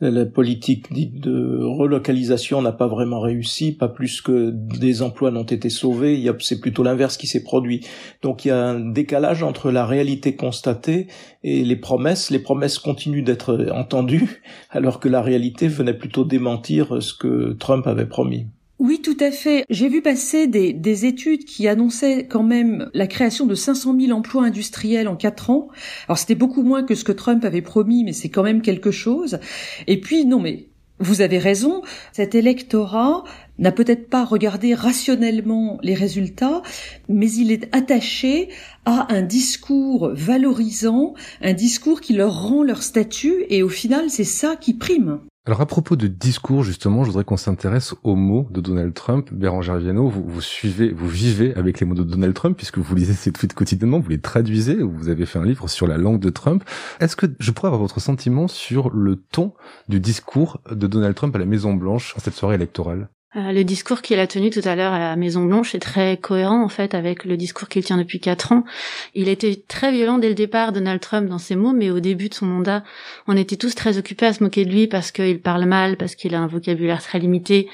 La 0.00 0.26
politique 0.26 0.92
dite 0.92 1.20
de 1.20 1.62
relocalisation 1.62 2.62
n'a 2.62 2.72
pas 2.72 2.86
vraiment 2.86 3.20
réussi, 3.20 3.72
pas 3.72 3.88
plus 3.88 4.20
que 4.20 4.50
des 4.50 5.02
emplois 5.02 5.30
n'ont 5.30 5.44
été 5.44 5.70
sauvés, 5.70 6.30
c'est 6.40 6.60
plutôt 6.60 6.82
l'inverse 6.82 7.16
qui 7.16 7.26
s'est 7.26 7.42
produit. 7.42 7.86
Donc 8.22 8.44
il 8.44 8.48
y 8.48 8.50
a 8.50 8.68
un 8.68 8.80
décalage 8.80 9.42
entre 9.42 9.70
la 9.70 9.86
réalité 9.86 10.36
constatée 10.36 11.06
et 11.42 11.64
les 11.64 11.76
promesses. 11.76 12.30
Les 12.30 12.38
promesses 12.38 12.78
continuent 12.78 13.24
d'être 13.24 13.68
entendues 13.72 14.42
alors 14.70 15.00
que 15.00 15.08
la 15.08 15.22
réalité 15.22 15.68
venait 15.68 15.94
plutôt 15.94 16.24
démentir 16.24 17.02
ce 17.02 17.14
que 17.14 17.52
Trump 17.52 17.86
avait 17.86 18.06
promis. 18.06 18.46
Oui, 18.80 19.02
tout 19.02 19.16
à 19.20 19.30
fait. 19.30 19.66
J'ai 19.68 19.90
vu 19.90 20.00
passer 20.00 20.46
des, 20.46 20.72
des, 20.72 21.04
études 21.04 21.44
qui 21.44 21.68
annonçaient 21.68 22.26
quand 22.26 22.42
même 22.42 22.88
la 22.94 23.06
création 23.06 23.44
de 23.44 23.54
500 23.54 23.94
000 24.00 24.16
emplois 24.16 24.42
industriels 24.42 25.06
en 25.06 25.16
quatre 25.16 25.50
ans. 25.50 25.68
Alors 26.08 26.16
c'était 26.16 26.34
beaucoup 26.34 26.62
moins 26.62 26.82
que 26.82 26.94
ce 26.94 27.04
que 27.04 27.12
Trump 27.12 27.44
avait 27.44 27.60
promis, 27.60 28.04
mais 28.04 28.14
c'est 28.14 28.30
quand 28.30 28.42
même 28.42 28.62
quelque 28.62 28.90
chose. 28.90 29.38
Et 29.86 30.00
puis, 30.00 30.24
non, 30.24 30.40
mais 30.40 30.68
vous 30.98 31.20
avez 31.20 31.36
raison, 31.36 31.82
cet 32.12 32.34
électorat 32.34 33.24
n'a 33.58 33.70
peut-être 33.70 34.08
pas 34.08 34.24
regardé 34.24 34.72
rationnellement 34.72 35.78
les 35.82 35.94
résultats, 35.94 36.62
mais 37.06 37.30
il 37.30 37.52
est 37.52 37.68
attaché 37.76 38.48
à 38.86 39.12
un 39.12 39.20
discours 39.20 40.10
valorisant, 40.14 41.12
un 41.42 41.52
discours 41.52 42.00
qui 42.00 42.14
leur 42.14 42.48
rend 42.48 42.62
leur 42.62 42.82
statut, 42.82 43.44
et 43.50 43.62
au 43.62 43.68
final, 43.68 44.08
c'est 44.08 44.24
ça 44.24 44.56
qui 44.56 44.72
prime. 44.72 45.20
Alors 45.46 45.62
à 45.62 45.66
propos 45.66 45.96
de 45.96 46.06
discours, 46.06 46.62
justement, 46.62 47.02
je 47.02 47.08
voudrais 47.08 47.24
qu'on 47.24 47.38
s'intéresse 47.38 47.94
aux 48.02 48.14
mots 48.14 48.46
de 48.50 48.60
Donald 48.60 48.92
Trump. 48.92 49.32
Bérangère 49.32 49.78
Viano, 49.78 50.06
vous, 50.06 50.40
suivez, 50.42 50.92
vous 50.92 51.08
vivez 51.08 51.54
avec 51.54 51.80
les 51.80 51.86
mots 51.86 51.94
de 51.94 52.02
Donald 52.02 52.34
Trump 52.34 52.54
puisque 52.58 52.76
vous 52.76 52.94
lisez 52.94 53.14
ses 53.14 53.32
tweets 53.32 53.54
quotidiennement, 53.54 54.00
vous 54.00 54.10
les 54.10 54.20
traduisez, 54.20 54.76
vous 54.82 55.08
avez 55.08 55.24
fait 55.24 55.38
un 55.38 55.44
livre 55.46 55.66
sur 55.66 55.86
la 55.86 55.96
langue 55.96 56.20
de 56.20 56.28
Trump. 56.28 56.62
Est-ce 57.00 57.16
que 57.16 57.24
je 57.38 57.50
pourrais 57.52 57.68
avoir 57.68 57.80
votre 57.80 58.00
sentiment 58.00 58.48
sur 58.48 58.90
le 58.90 59.16
ton 59.16 59.54
du 59.88 59.98
discours 59.98 60.60
de 60.70 60.86
Donald 60.86 61.14
Trump 61.14 61.34
à 61.34 61.38
la 61.38 61.46
Maison 61.46 61.72
Blanche 61.72 62.14
en 62.18 62.20
cette 62.20 62.34
soirée 62.34 62.56
électorale? 62.56 63.08
Euh, 63.36 63.52
le 63.52 63.62
discours 63.62 64.02
qu'il 64.02 64.18
a 64.18 64.26
tenu 64.26 64.50
tout 64.50 64.62
à 64.64 64.74
l'heure 64.74 64.92
à 64.92 64.98
la 64.98 65.14
Maison 65.14 65.44
Blanche 65.44 65.76
est 65.76 65.80
très 65.80 66.16
cohérent 66.16 66.64
en 66.64 66.68
fait 66.68 66.94
avec 66.94 67.24
le 67.24 67.36
discours 67.36 67.68
qu'il 67.68 67.84
tient 67.84 67.96
depuis 67.96 68.18
quatre 68.18 68.50
ans. 68.50 68.64
Il 69.14 69.28
était 69.28 69.62
très 69.68 69.92
violent 69.92 70.18
dès 70.18 70.28
le 70.28 70.34
départ, 70.34 70.72
Donald 70.72 71.00
Trump, 71.00 71.28
dans 71.28 71.38
ses 71.38 71.54
mots, 71.54 71.72
mais 71.72 71.90
au 71.90 72.00
début 72.00 72.28
de 72.28 72.34
son 72.34 72.46
mandat, 72.46 72.82
on 73.28 73.36
était 73.36 73.54
tous 73.54 73.76
très 73.76 73.98
occupés 73.98 74.26
à 74.26 74.32
se 74.32 74.42
moquer 74.42 74.64
de 74.64 74.70
lui 74.70 74.88
parce 74.88 75.12
qu'il 75.12 75.40
parle 75.40 75.64
mal, 75.66 75.96
parce 75.96 76.16
qu'il 76.16 76.34
a 76.34 76.40
un 76.40 76.48
vocabulaire 76.48 77.00
très 77.00 77.20
limité 77.20 77.68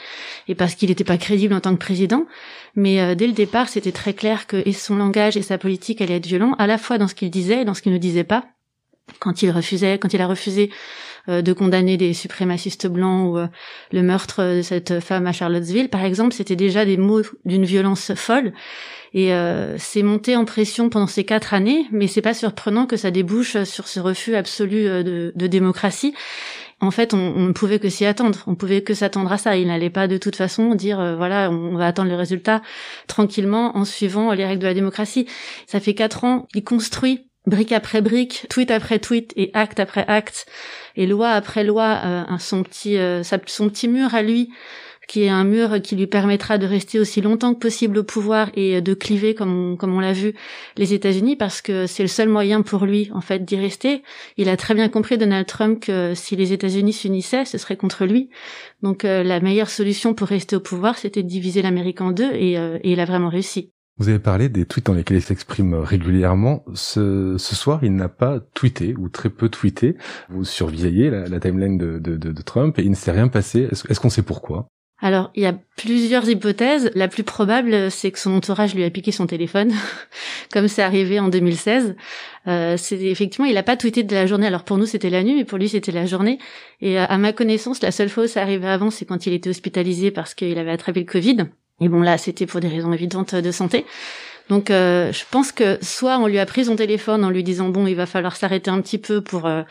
et 0.46 0.54
parce 0.54 0.74
qu'il 0.74 0.90
n'était 0.90 1.04
pas 1.04 1.16
crédible 1.16 1.54
en 1.54 1.60
tant 1.60 1.72
que 1.72 1.80
président. 1.80 2.26
Mais 2.74 3.00
euh, 3.00 3.14
dès 3.14 3.26
le 3.26 3.32
départ, 3.32 3.70
c'était 3.70 3.92
très 3.92 4.12
clair 4.12 4.46
que 4.46 4.62
et 4.66 4.74
son 4.74 4.96
langage 4.96 5.38
et 5.38 5.42
sa 5.42 5.56
politique 5.56 6.02
allaient 6.02 6.16
être 6.16 6.26
violents, 6.26 6.52
à 6.58 6.66
la 6.66 6.76
fois 6.76 6.98
dans 6.98 7.08
ce 7.08 7.14
qu'il 7.14 7.30
disait 7.30 7.62
et 7.62 7.64
dans 7.64 7.72
ce 7.72 7.80
qu'il 7.80 7.92
ne 7.92 7.98
disait 7.98 8.24
pas. 8.24 8.44
Quand 9.20 9.40
il 9.40 9.50
refusait, 9.50 9.98
quand 9.98 10.12
il 10.12 10.20
a 10.20 10.26
refusé 10.26 10.70
de 11.28 11.52
condamner 11.52 11.96
des 11.96 12.12
suprémacistes 12.12 12.86
blancs 12.86 13.30
ou 13.30 13.38
euh, 13.38 13.46
le 13.92 14.02
meurtre 14.02 14.56
de 14.56 14.62
cette 14.62 15.00
femme 15.00 15.26
à 15.26 15.32
Charlottesville, 15.32 15.88
par 15.88 16.04
exemple, 16.04 16.34
c'était 16.34 16.56
déjà 16.56 16.84
des 16.84 16.96
mots 16.96 17.22
d'une 17.44 17.64
violence 17.64 18.14
folle. 18.14 18.52
Et 19.14 19.32
euh, 19.32 19.78
c'est 19.78 20.02
monté 20.02 20.36
en 20.36 20.44
pression 20.44 20.90
pendant 20.90 21.06
ces 21.06 21.24
quatre 21.24 21.54
années, 21.54 21.86
mais 21.90 22.06
c'est 22.06 22.22
pas 22.22 22.34
surprenant 22.34 22.86
que 22.86 22.96
ça 22.96 23.10
débouche 23.10 23.62
sur 23.64 23.88
ce 23.88 23.98
refus 24.00 24.34
absolu 24.34 24.84
de, 24.84 25.32
de 25.34 25.46
démocratie. 25.46 26.14
En 26.80 26.90
fait, 26.90 27.14
on, 27.14 27.34
ne 27.34 27.52
pouvait 27.52 27.78
que 27.78 27.88
s'y 27.88 28.04
attendre. 28.04 28.40
On 28.46 28.54
pouvait 28.54 28.82
que 28.82 28.92
s'attendre 28.92 29.32
à 29.32 29.38
ça. 29.38 29.56
Il 29.56 29.68
n'allait 29.68 29.88
pas 29.88 30.08
de 30.08 30.18
toute 30.18 30.36
façon 30.36 30.74
dire 30.74 30.98
voilà, 31.16 31.50
on 31.50 31.76
va 31.76 31.86
attendre 31.86 32.10
le 32.10 32.16
résultat 32.16 32.60
tranquillement 33.06 33.78
en 33.78 33.86
suivant 33.86 34.30
les 34.32 34.44
règles 34.44 34.60
de 34.60 34.66
la 34.66 34.74
démocratie. 34.74 35.26
Ça 35.66 35.80
fait 35.80 35.94
quatre 35.94 36.24
ans 36.24 36.46
qu'il 36.52 36.64
construit 36.64 37.25
brique 37.46 37.72
après 37.72 38.02
brique, 38.02 38.46
tweet 38.50 38.70
après 38.70 38.98
tweet 38.98 39.32
et 39.36 39.50
acte 39.54 39.80
après 39.80 40.04
acte 40.08 40.46
et 40.96 41.06
loi 41.06 41.30
après 41.30 41.64
loi 41.64 42.00
euh, 42.04 42.38
son 42.38 42.62
petit 42.62 42.98
euh, 42.98 43.22
son 43.22 43.68
petit 43.68 43.88
mur 43.88 44.14
à 44.14 44.22
lui 44.22 44.50
qui 45.06 45.22
est 45.22 45.28
un 45.28 45.44
mur 45.44 45.80
qui 45.80 45.96
lui 45.96 46.06
permettra 46.06 46.58
de 46.58 46.66
rester 46.66 46.98
aussi 46.98 47.20
longtemps 47.20 47.54
que 47.54 47.60
possible 47.60 47.98
au 47.98 48.04
pouvoir 48.04 48.50
et 48.54 48.80
de 48.80 48.94
cliver, 48.94 49.34
comme 49.34 49.72
on, 49.72 49.76
comme 49.76 49.94
on 49.94 50.00
l'a 50.00 50.12
vu, 50.12 50.34
les 50.76 50.94
États-Unis, 50.94 51.36
parce 51.36 51.62
que 51.62 51.86
c'est 51.86 52.02
le 52.02 52.08
seul 52.08 52.28
moyen 52.28 52.62
pour 52.62 52.86
lui, 52.86 53.10
en 53.14 53.20
fait, 53.20 53.44
d'y 53.44 53.56
rester. 53.56 54.02
Il 54.36 54.48
a 54.48 54.56
très 54.56 54.74
bien 54.74 54.88
compris, 54.88 55.16
Donald 55.16 55.46
Trump, 55.46 55.80
que 55.80 56.14
si 56.14 56.36
les 56.36 56.52
États-Unis 56.52 56.92
s'unissaient, 56.92 57.44
ce 57.44 57.58
serait 57.58 57.76
contre 57.76 58.04
lui. 58.04 58.30
Donc 58.82 59.04
euh, 59.04 59.22
la 59.22 59.40
meilleure 59.40 59.70
solution 59.70 60.14
pour 60.14 60.28
rester 60.28 60.56
au 60.56 60.60
pouvoir, 60.60 60.98
c'était 60.98 61.22
de 61.22 61.28
diviser 61.28 61.62
l'Amérique 61.62 62.00
en 62.00 62.10
deux, 62.10 62.32
et, 62.32 62.58
euh, 62.58 62.78
et 62.82 62.92
il 62.92 63.00
a 63.00 63.04
vraiment 63.04 63.28
réussi. 63.28 63.70
Vous 63.98 64.10
avez 64.10 64.18
parlé 64.18 64.50
des 64.50 64.66
tweets 64.66 64.84
dans 64.86 64.92
lesquels 64.92 65.16
il 65.16 65.22
s'exprime 65.22 65.74
régulièrement. 65.74 66.64
Ce, 66.74 67.36
ce 67.38 67.54
soir, 67.54 67.80
il 67.82 67.94
n'a 67.94 68.10
pas 68.10 68.40
tweeté 68.52 68.94
ou 68.98 69.08
très 69.08 69.30
peu 69.30 69.48
tweeté. 69.48 69.96
Vous 70.28 70.44
surveillez 70.44 71.08
la, 71.08 71.40
timeline 71.40 71.78
de, 71.78 71.98
de, 71.98 72.16
de, 72.16 72.42
Trump 72.42 72.78
et 72.78 72.82
il 72.82 72.90
ne 72.90 72.94
s'est 72.94 73.12
rien 73.12 73.28
passé. 73.28 73.68
Est-ce 73.70 73.98
qu'on 73.98 74.10
sait 74.10 74.22
pourquoi? 74.22 74.68
Alors, 75.00 75.30
il 75.34 75.42
y 75.42 75.46
a 75.46 75.54
plusieurs 75.76 76.28
hypothèses. 76.28 76.90
La 76.94 77.08
plus 77.08 77.22
probable, 77.22 77.90
c'est 77.90 78.10
que 78.10 78.18
son 78.18 78.34
entourage 78.34 78.74
lui 78.74 78.84
a 78.84 78.90
piqué 78.90 79.12
son 79.12 79.26
téléphone, 79.26 79.72
comme 80.52 80.68
c'est 80.68 80.82
arrivé 80.82 81.18
en 81.18 81.28
2016. 81.28 81.96
Euh, 82.48 82.76
c'est 82.76 83.00
effectivement, 83.00 83.46
il 83.46 83.54
n'a 83.54 83.62
pas 83.62 83.78
tweeté 83.78 84.02
de 84.02 84.14
la 84.14 84.26
journée. 84.26 84.46
Alors 84.46 84.64
pour 84.64 84.76
nous, 84.76 84.86
c'était 84.86 85.10
la 85.10 85.22
nuit, 85.22 85.36
mais 85.36 85.44
pour 85.46 85.56
lui, 85.56 85.70
c'était 85.70 85.92
la 85.92 86.04
journée. 86.04 86.38
Et 86.82 86.98
à 86.98 87.16
ma 87.16 87.32
connaissance, 87.32 87.82
la 87.82 87.92
seule 87.92 88.10
fois 88.10 88.24
où 88.24 88.26
ça 88.26 88.42
arrivait 88.42 88.68
avant, 88.68 88.90
c'est 88.90 89.06
quand 89.06 89.26
il 89.26 89.32
était 89.32 89.48
hospitalisé 89.48 90.10
parce 90.10 90.34
qu'il 90.34 90.58
avait 90.58 90.70
attrapé 90.70 91.00
le 91.00 91.06
Covid. 91.06 91.46
Et 91.80 91.88
bon, 91.88 92.00
là, 92.00 92.16
c'était 92.18 92.46
pour 92.46 92.60
des 92.60 92.68
raisons 92.68 92.92
évidentes 92.92 93.34
de 93.34 93.50
santé. 93.50 93.84
Donc, 94.48 94.70
euh, 94.70 95.12
je 95.12 95.24
pense 95.30 95.52
que 95.52 95.78
soit 95.82 96.18
on 96.18 96.26
lui 96.26 96.38
a 96.38 96.46
pris 96.46 96.66
son 96.66 96.76
téléphone 96.76 97.24
en 97.24 97.30
lui 97.30 97.42
disant 97.42 97.68
bon, 97.68 97.86
il 97.86 97.96
va 97.96 98.06
falloir 98.06 98.36
s'arrêter 98.36 98.70
un 98.70 98.80
petit 98.80 98.98
peu 98.98 99.20
pour 99.20 99.46
euh, 99.46 99.62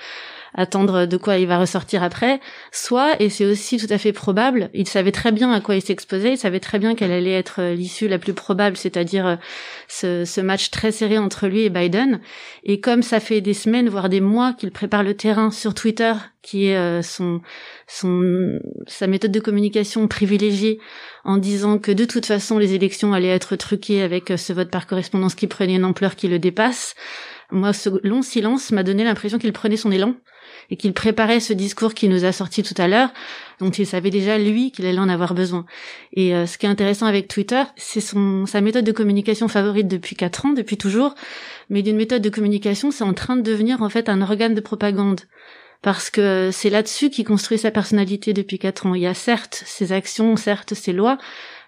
attendre 0.56 1.06
de 1.06 1.18
quoi 1.18 1.38
il 1.38 1.48
va 1.48 1.58
ressortir 1.58 2.02
après, 2.02 2.40
soit, 2.72 3.22
et 3.22 3.30
c'est 3.30 3.46
aussi 3.46 3.78
tout 3.78 3.92
à 3.92 3.98
fait 3.98 4.14
probable, 4.14 4.70
il 4.74 4.88
savait 4.88 5.12
très 5.12 5.32
bien 5.32 5.52
à 5.52 5.62
quoi 5.62 5.76
il 5.76 5.82
s'exposait, 5.82 6.34
il 6.34 6.38
savait 6.38 6.60
très 6.60 6.80
bien 6.80 6.96
quelle 6.96 7.12
allait 7.12 7.34
être 7.34 7.62
euh, 7.62 7.76
l'issue 7.76 8.08
la 8.08 8.18
plus 8.18 8.34
probable, 8.34 8.78
c'est-à-dire 8.78 9.28
euh, 9.28 9.36
ce, 9.88 10.26
ce, 10.26 10.42
match 10.42 10.72
très 10.72 10.92
serré 10.92 11.18
entre 11.18 11.48
lui 11.48 11.62
et 11.62 11.70
Biden. 11.70 12.22
Et 12.64 12.80
comme 12.80 13.04
ça 13.04 13.20
fait 13.20 13.42
des 13.42 13.54
semaines, 13.54 13.90
voire 13.90 14.10
des 14.10 14.22
mois 14.22 14.54
qu'il 14.54 14.72
prépare 14.72 15.04
le 15.04 15.16
terrain 15.16 15.52
sur 15.52 15.74
Twitter, 15.74 16.14
qui 16.42 16.68
est 16.68 16.78
euh, 16.78 17.02
son, 17.02 17.42
son, 17.88 18.60
sa 18.88 19.08
méthode 19.08 19.32
de 19.32 19.40
communication 19.40 20.08
privilégiée, 20.08 20.80
en 21.24 21.38
disant 21.38 21.80
que 21.80 21.92
de 21.92 22.06
toute 22.06 22.26
façon 22.26 22.58
les 22.58 22.74
élections 22.74 23.14
allaient 23.14 23.28
être 23.28 23.56
truquées 23.56 24.04
avec 24.04 24.32
ce 24.38 24.54
vote 24.54 24.70
par 24.70 24.88
correspondance 24.88 25.36
qui 25.36 25.48
prenait 25.48 25.76
une 25.76 25.86
ampleur 25.86 26.16
qui 26.16 26.28
le 26.28 26.40
dépasse, 26.40 26.96
moi, 27.52 27.74
ce 27.74 27.90
long 28.06 28.22
silence 28.22 28.72
m'a 28.72 28.84
donné 28.84 29.04
l'impression 29.04 29.38
qu'il 29.38 29.54
prenait 29.54 29.78
son 29.78 29.92
élan 29.92 30.16
et 30.70 30.78
qu'il 30.78 30.94
préparait 30.94 31.40
ce 31.40 31.54
discours 31.54 31.94
qui 31.94 32.08
nous 32.08 32.26
a 32.26 32.32
sorti 32.32 32.64
tout 32.64 32.74
à 32.78 32.88
l'heure, 32.88 33.10
dont 33.60 33.70
il 33.70 33.86
savait 33.86 34.10
déjà 34.10 34.38
lui 34.38 34.72
qu'il 34.72 34.86
allait 34.86 35.00
en 35.00 35.10
avoir 35.10 35.34
besoin. 35.34 35.66
Et 36.14 36.36
euh, 36.36 36.46
ce 36.46 36.58
qui 36.58 36.66
est 36.66 36.70
intéressant 36.70 37.06
avec 37.06 37.28
Twitter, 37.28 37.64
c'est 37.76 38.02
son 38.02 38.46
sa 38.46 38.62
méthode 38.62 38.86
de 38.86 38.92
communication 38.92 39.48
favorite 39.48 39.88
depuis 39.88 40.16
quatre 40.16 40.46
ans, 40.46 40.54
depuis 40.54 40.78
toujours, 40.78 41.16
mais 41.70 41.82
d'une 41.82 41.98
méthode 41.98 42.22
de 42.22 42.30
communication, 42.30 42.92
c'est 42.92 43.04
en 43.04 43.14
train 43.14 43.36
de 43.36 43.42
devenir 43.42 43.82
en 43.82 43.90
fait 43.90 44.10
un 44.10 44.22
organe 44.22 44.54
de 44.54 44.62
propagande. 44.62 45.22
Parce 45.82 46.10
que 46.10 46.50
c'est 46.52 46.72
là-dessus 46.72 47.12
qu'il 47.12 47.26
construit 47.26 47.60
sa 47.60 47.70
personnalité 47.70 48.34
depuis 48.34 48.58
quatre 48.58 48.88
ans. 48.88 48.96
Il 48.96 49.04
y 49.04 49.08
a 49.08 49.14
certes 49.14 49.62
ses 49.68 49.92
actions, 49.92 50.36
certes 50.36 50.74
ses 50.74 50.94
lois, 50.94 51.20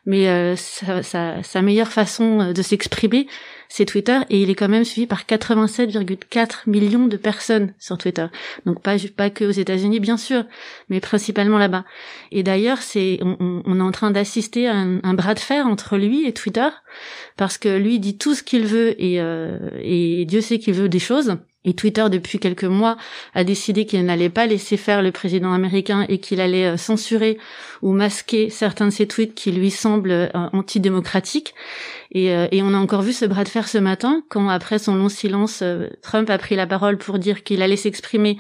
mais 0.08 0.28
euh, 0.30 0.56
sa, 0.56 1.04
sa, 1.04 1.44
sa, 1.44 1.62
meilleure 1.62 1.92
façon 1.92 2.40
euh, 2.40 2.54
de 2.54 2.62
s'exprimer, 2.64 3.28
c'est 3.70 3.86
Twitter, 3.86 4.20
et 4.30 4.42
il 4.42 4.50
est 4.50 4.56
quand 4.56 4.70
même 4.70 4.84
suivi 4.84 5.08
par 5.08 5.24
87,4 5.24 6.62
millions 6.68 7.08
de 7.08 7.18
personnes 7.18 7.74
sur 7.80 7.98
Twitter. 7.98 8.28
Donc 8.66 8.82
pas 8.82 8.96
pas 9.16 9.30
que 9.30 9.46
aux 9.46 9.52
États-Unis, 9.52 10.00
bien 10.00 10.18
sûr, 10.18 10.46
mais 10.90 11.00
principalement 11.00 11.58
là-bas. 11.58 11.86
Et 12.32 12.44
d'ailleurs, 12.44 12.82
c'est 12.82 13.20
on, 13.22 13.64
on, 13.66 13.80
est 13.80 13.84
en 13.84 13.92
train 13.92 14.12
d'assister 14.12 14.68
à 14.68 14.76
un, 14.76 15.00
un, 15.04 15.14
bras 15.14 15.34
de 15.34 15.40
fer 15.40 15.68
entre 15.68 15.98
lui 15.98 16.28
et 16.28 16.34
Twitter, 16.34 16.68
parce 17.36 17.58
que 17.58 17.78
lui 17.78 18.00
dit 18.00 18.18
tout 18.18 18.34
ce 18.34 18.44
qu'il 18.44 18.66
veut 18.66 19.02
et, 19.02 19.22
euh, 19.22 19.58
et 19.82 20.26
Dieu 20.26 20.42
sait 20.42 20.60
qu'il 20.60 20.74
veut 20.74 20.90
des 20.90 21.00
choses. 21.00 21.38
Et 21.68 21.74
Twitter, 21.74 22.06
depuis 22.10 22.40
quelques 22.40 22.64
mois, 22.64 22.96
a 23.36 23.44
décidé 23.44 23.86
qu'il 23.86 24.04
n'allait 24.06 24.30
pas 24.30 24.48
laisser 24.48 24.78
faire 24.78 25.02
le 25.02 25.12
président 25.12 25.52
américain 25.52 26.06
et 26.08 26.18
qu'il 26.18 26.40
allait 26.40 26.66
euh, 26.66 26.78
censurer 26.78 27.38
ou 27.82 27.92
masquer 27.92 28.50
certains 28.50 28.86
de 28.86 28.92
ses 28.92 29.06
tweets 29.06 29.36
qui 29.36 29.52
lui 29.52 29.70
semblent 29.70 30.12
euh, 30.12 30.30
antidémocratiques. 30.54 31.54
Euh, 32.16 32.48
et, 32.52 32.62
on 32.64 32.74
a 32.74 32.78
encore 32.78 33.02
vu 33.02 33.12
ce 33.12 33.26
bras 33.26 33.44
de 33.44 33.50
fer 33.50 33.68
ce 33.68 33.78
matin, 33.78 34.24
quand 34.30 34.48
après 34.48 34.80
son 34.80 34.96
long 34.96 35.10
silence, 35.10 35.62
Trump 36.02 36.30
a 36.30 36.38
pris 36.38 36.56
la 36.56 36.66
parole 36.66 36.98
pour 36.98 37.20
dire 37.20 37.44
qu'il 37.44 37.62
allait 37.62 37.76
s'exprimer 37.76 38.38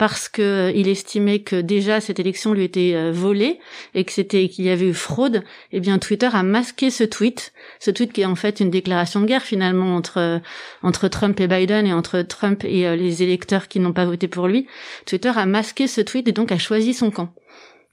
parce 0.00 0.30
que 0.30 0.40
euh, 0.40 0.72
il 0.74 0.88
estimait 0.88 1.40
que 1.40 1.60
déjà 1.60 2.00
cette 2.00 2.18
élection 2.18 2.54
lui 2.54 2.64
était 2.64 2.94
euh, 2.94 3.12
volée 3.12 3.60
et 3.92 4.04
que 4.04 4.12
c'était 4.12 4.48
qu'il 4.48 4.64
y 4.64 4.70
avait 4.70 4.86
eu 4.88 4.94
fraude, 4.94 5.44
eh 5.72 5.80
bien 5.80 5.98
Twitter 5.98 6.30
a 6.32 6.42
masqué 6.42 6.88
ce 6.88 7.04
tweet, 7.04 7.52
ce 7.80 7.90
tweet 7.90 8.10
qui 8.10 8.22
est 8.22 8.24
en 8.24 8.34
fait 8.34 8.60
une 8.60 8.70
déclaration 8.70 9.20
de 9.20 9.26
guerre 9.26 9.42
finalement 9.42 9.94
entre 9.94 10.16
euh, 10.16 10.38
entre 10.82 11.08
Trump 11.08 11.38
et 11.38 11.46
Biden 11.46 11.86
et 11.86 11.92
entre 11.92 12.22
Trump 12.22 12.64
et 12.64 12.96
les 12.96 13.22
électeurs 13.22 13.68
qui 13.68 13.78
n'ont 13.78 13.92
pas 13.92 14.06
voté 14.06 14.26
pour 14.26 14.48
lui. 14.48 14.66
Twitter 15.04 15.32
a 15.36 15.44
masqué 15.44 15.86
ce 15.86 16.00
tweet 16.00 16.26
et 16.28 16.32
donc 16.32 16.50
a 16.50 16.56
choisi 16.56 16.94
son 16.94 17.10
camp, 17.10 17.34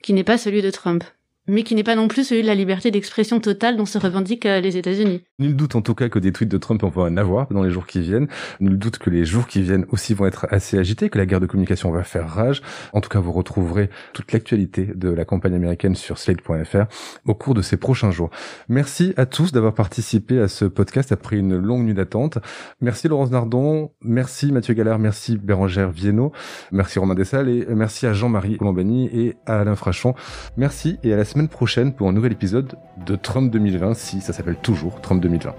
qui 0.01 0.13
n'est 0.13 0.23
pas 0.23 0.37
celui 0.37 0.61
de 0.61 0.71
Trump 0.71 1.03
mais 1.47 1.63
qui 1.63 1.75
n'est 1.75 1.83
pas 1.83 1.95
non 1.95 2.07
plus 2.07 2.25
celui 2.25 2.41
de 2.41 2.47
la 2.47 2.55
liberté 2.55 2.91
d'expression 2.91 3.39
totale 3.39 3.77
dont 3.77 3.85
se 3.85 3.97
revendiquent 3.97 4.45
euh, 4.45 4.59
les 4.59 4.77
États-Unis. 4.77 5.23
Nul 5.39 5.55
doute 5.55 5.75
en 5.75 5.81
tout 5.81 5.95
cas 5.95 6.09
que 6.09 6.19
des 6.19 6.31
tweets 6.31 6.49
de 6.49 6.57
Trump, 6.57 6.83
on 6.83 6.89
va 6.89 7.03
en 7.03 7.17
avoir 7.17 7.47
dans 7.49 7.63
les 7.63 7.71
jours 7.71 7.87
qui 7.87 8.01
viennent. 8.01 8.27
Nul 8.59 8.77
doute 8.77 8.97
que 8.97 9.09
les 9.09 9.25
jours 9.25 9.47
qui 9.47 9.61
viennent 9.61 9.85
aussi 9.91 10.13
vont 10.13 10.25
être 10.25 10.47
assez 10.49 10.77
agités, 10.77 11.09
que 11.09 11.17
la 11.17 11.25
guerre 11.25 11.39
de 11.39 11.45
communication 11.45 11.91
va 11.91 12.03
faire 12.03 12.27
rage. 12.27 12.61
En 12.93 13.01
tout 13.01 13.09
cas, 13.09 13.19
vous 13.19 13.31
retrouverez 13.31 13.89
toute 14.13 14.31
l'actualité 14.31 14.85
de 14.85 15.09
la 15.09 15.25
campagne 15.25 15.55
américaine 15.55 15.95
sur 15.95 16.17
slate.fr 16.17 16.85
au 17.25 17.33
cours 17.33 17.53
de 17.53 17.61
ces 17.61 17.77
prochains 17.77 18.11
jours. 18.11 18.29
Merci 18.67 19.13
à 19.15 19.25
tous 19.25 19.51
d'avoir 19.51 19.73
participé 19.73 20.39
à 20.39 20.47
ce 20.47 20.65
podcast 20.65 21.11
après 21.11 21.37
une 21.37 21.57
longue 21.57 21.83
nuit 21.83 21.93
d'attente. 21.93 22.39
Merci 22.81 23.07
Laurence 23.07 23.31
Nardon, 23.31 23.91
merci 24.01 24.51
Mathieu 24.51 24.73
Gallard, 24.73 24.99
merci 24.99 25.37
Bérangère 25.37 25.91
Viennot, 25.91 26.31
merci 26.71 26.99
Romain 26.99 27.15
Dessal 27.15 27.49
et 27.49 27.65
merci 27.69 28.05
à 28.05 28.13
Jean-Marie 28.13 28.57
Colombani 28.57 29.09
et 29.13 29.35
à 29.45 29.59
Alain 29.59 29.75
Frachon. 29.75 30.13
Merci 30.57 30.97
et 31.03 31.13
à 31.13 31.17
la 31.17 31.25
semaine 31.25 31.36
semaine 31.37 31.49
prochaine 31.49 31.93
pour 31.93 32.09
un 32.09 32.13
nouvel 32.13 32.31
épisode 32.31 32.73
de 33.05 33.15
Trump 33.15 33.51
2020, 33.51 33.93
si 33.93 34.21
ça 34.21 34.33
s'appelle 34.33 34.55
toujours 34.55 34.99
Trump 35.01 35.21
2020. 35.21 35.53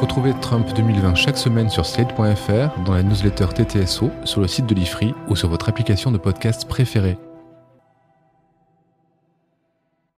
Retrouvez 0.00 0.32
Trump 0.40 0.68
2020 0.76 1.16
chaque 1.16 1.36
semaine 1.36 1.68
sur 1.68 1.86
slate.fr, 1.86 2.80
dans 2.84 2.94
la 2.94 3.02
newsletter 3.02 3.46
TTSO, 3.48 4.12
sur 4.22 4.40
le 4.40 4.46
site 4.46 4.66
de 4.66 4.76
l'IFRI 4.76 5.12
ou 5.28 5.34
sur 5.34 5.48
votre 5.48 5.68
application 5.68 6.12
de 6.12 6.18
podcast 6.18 6.68
préférée. 6.68 7.18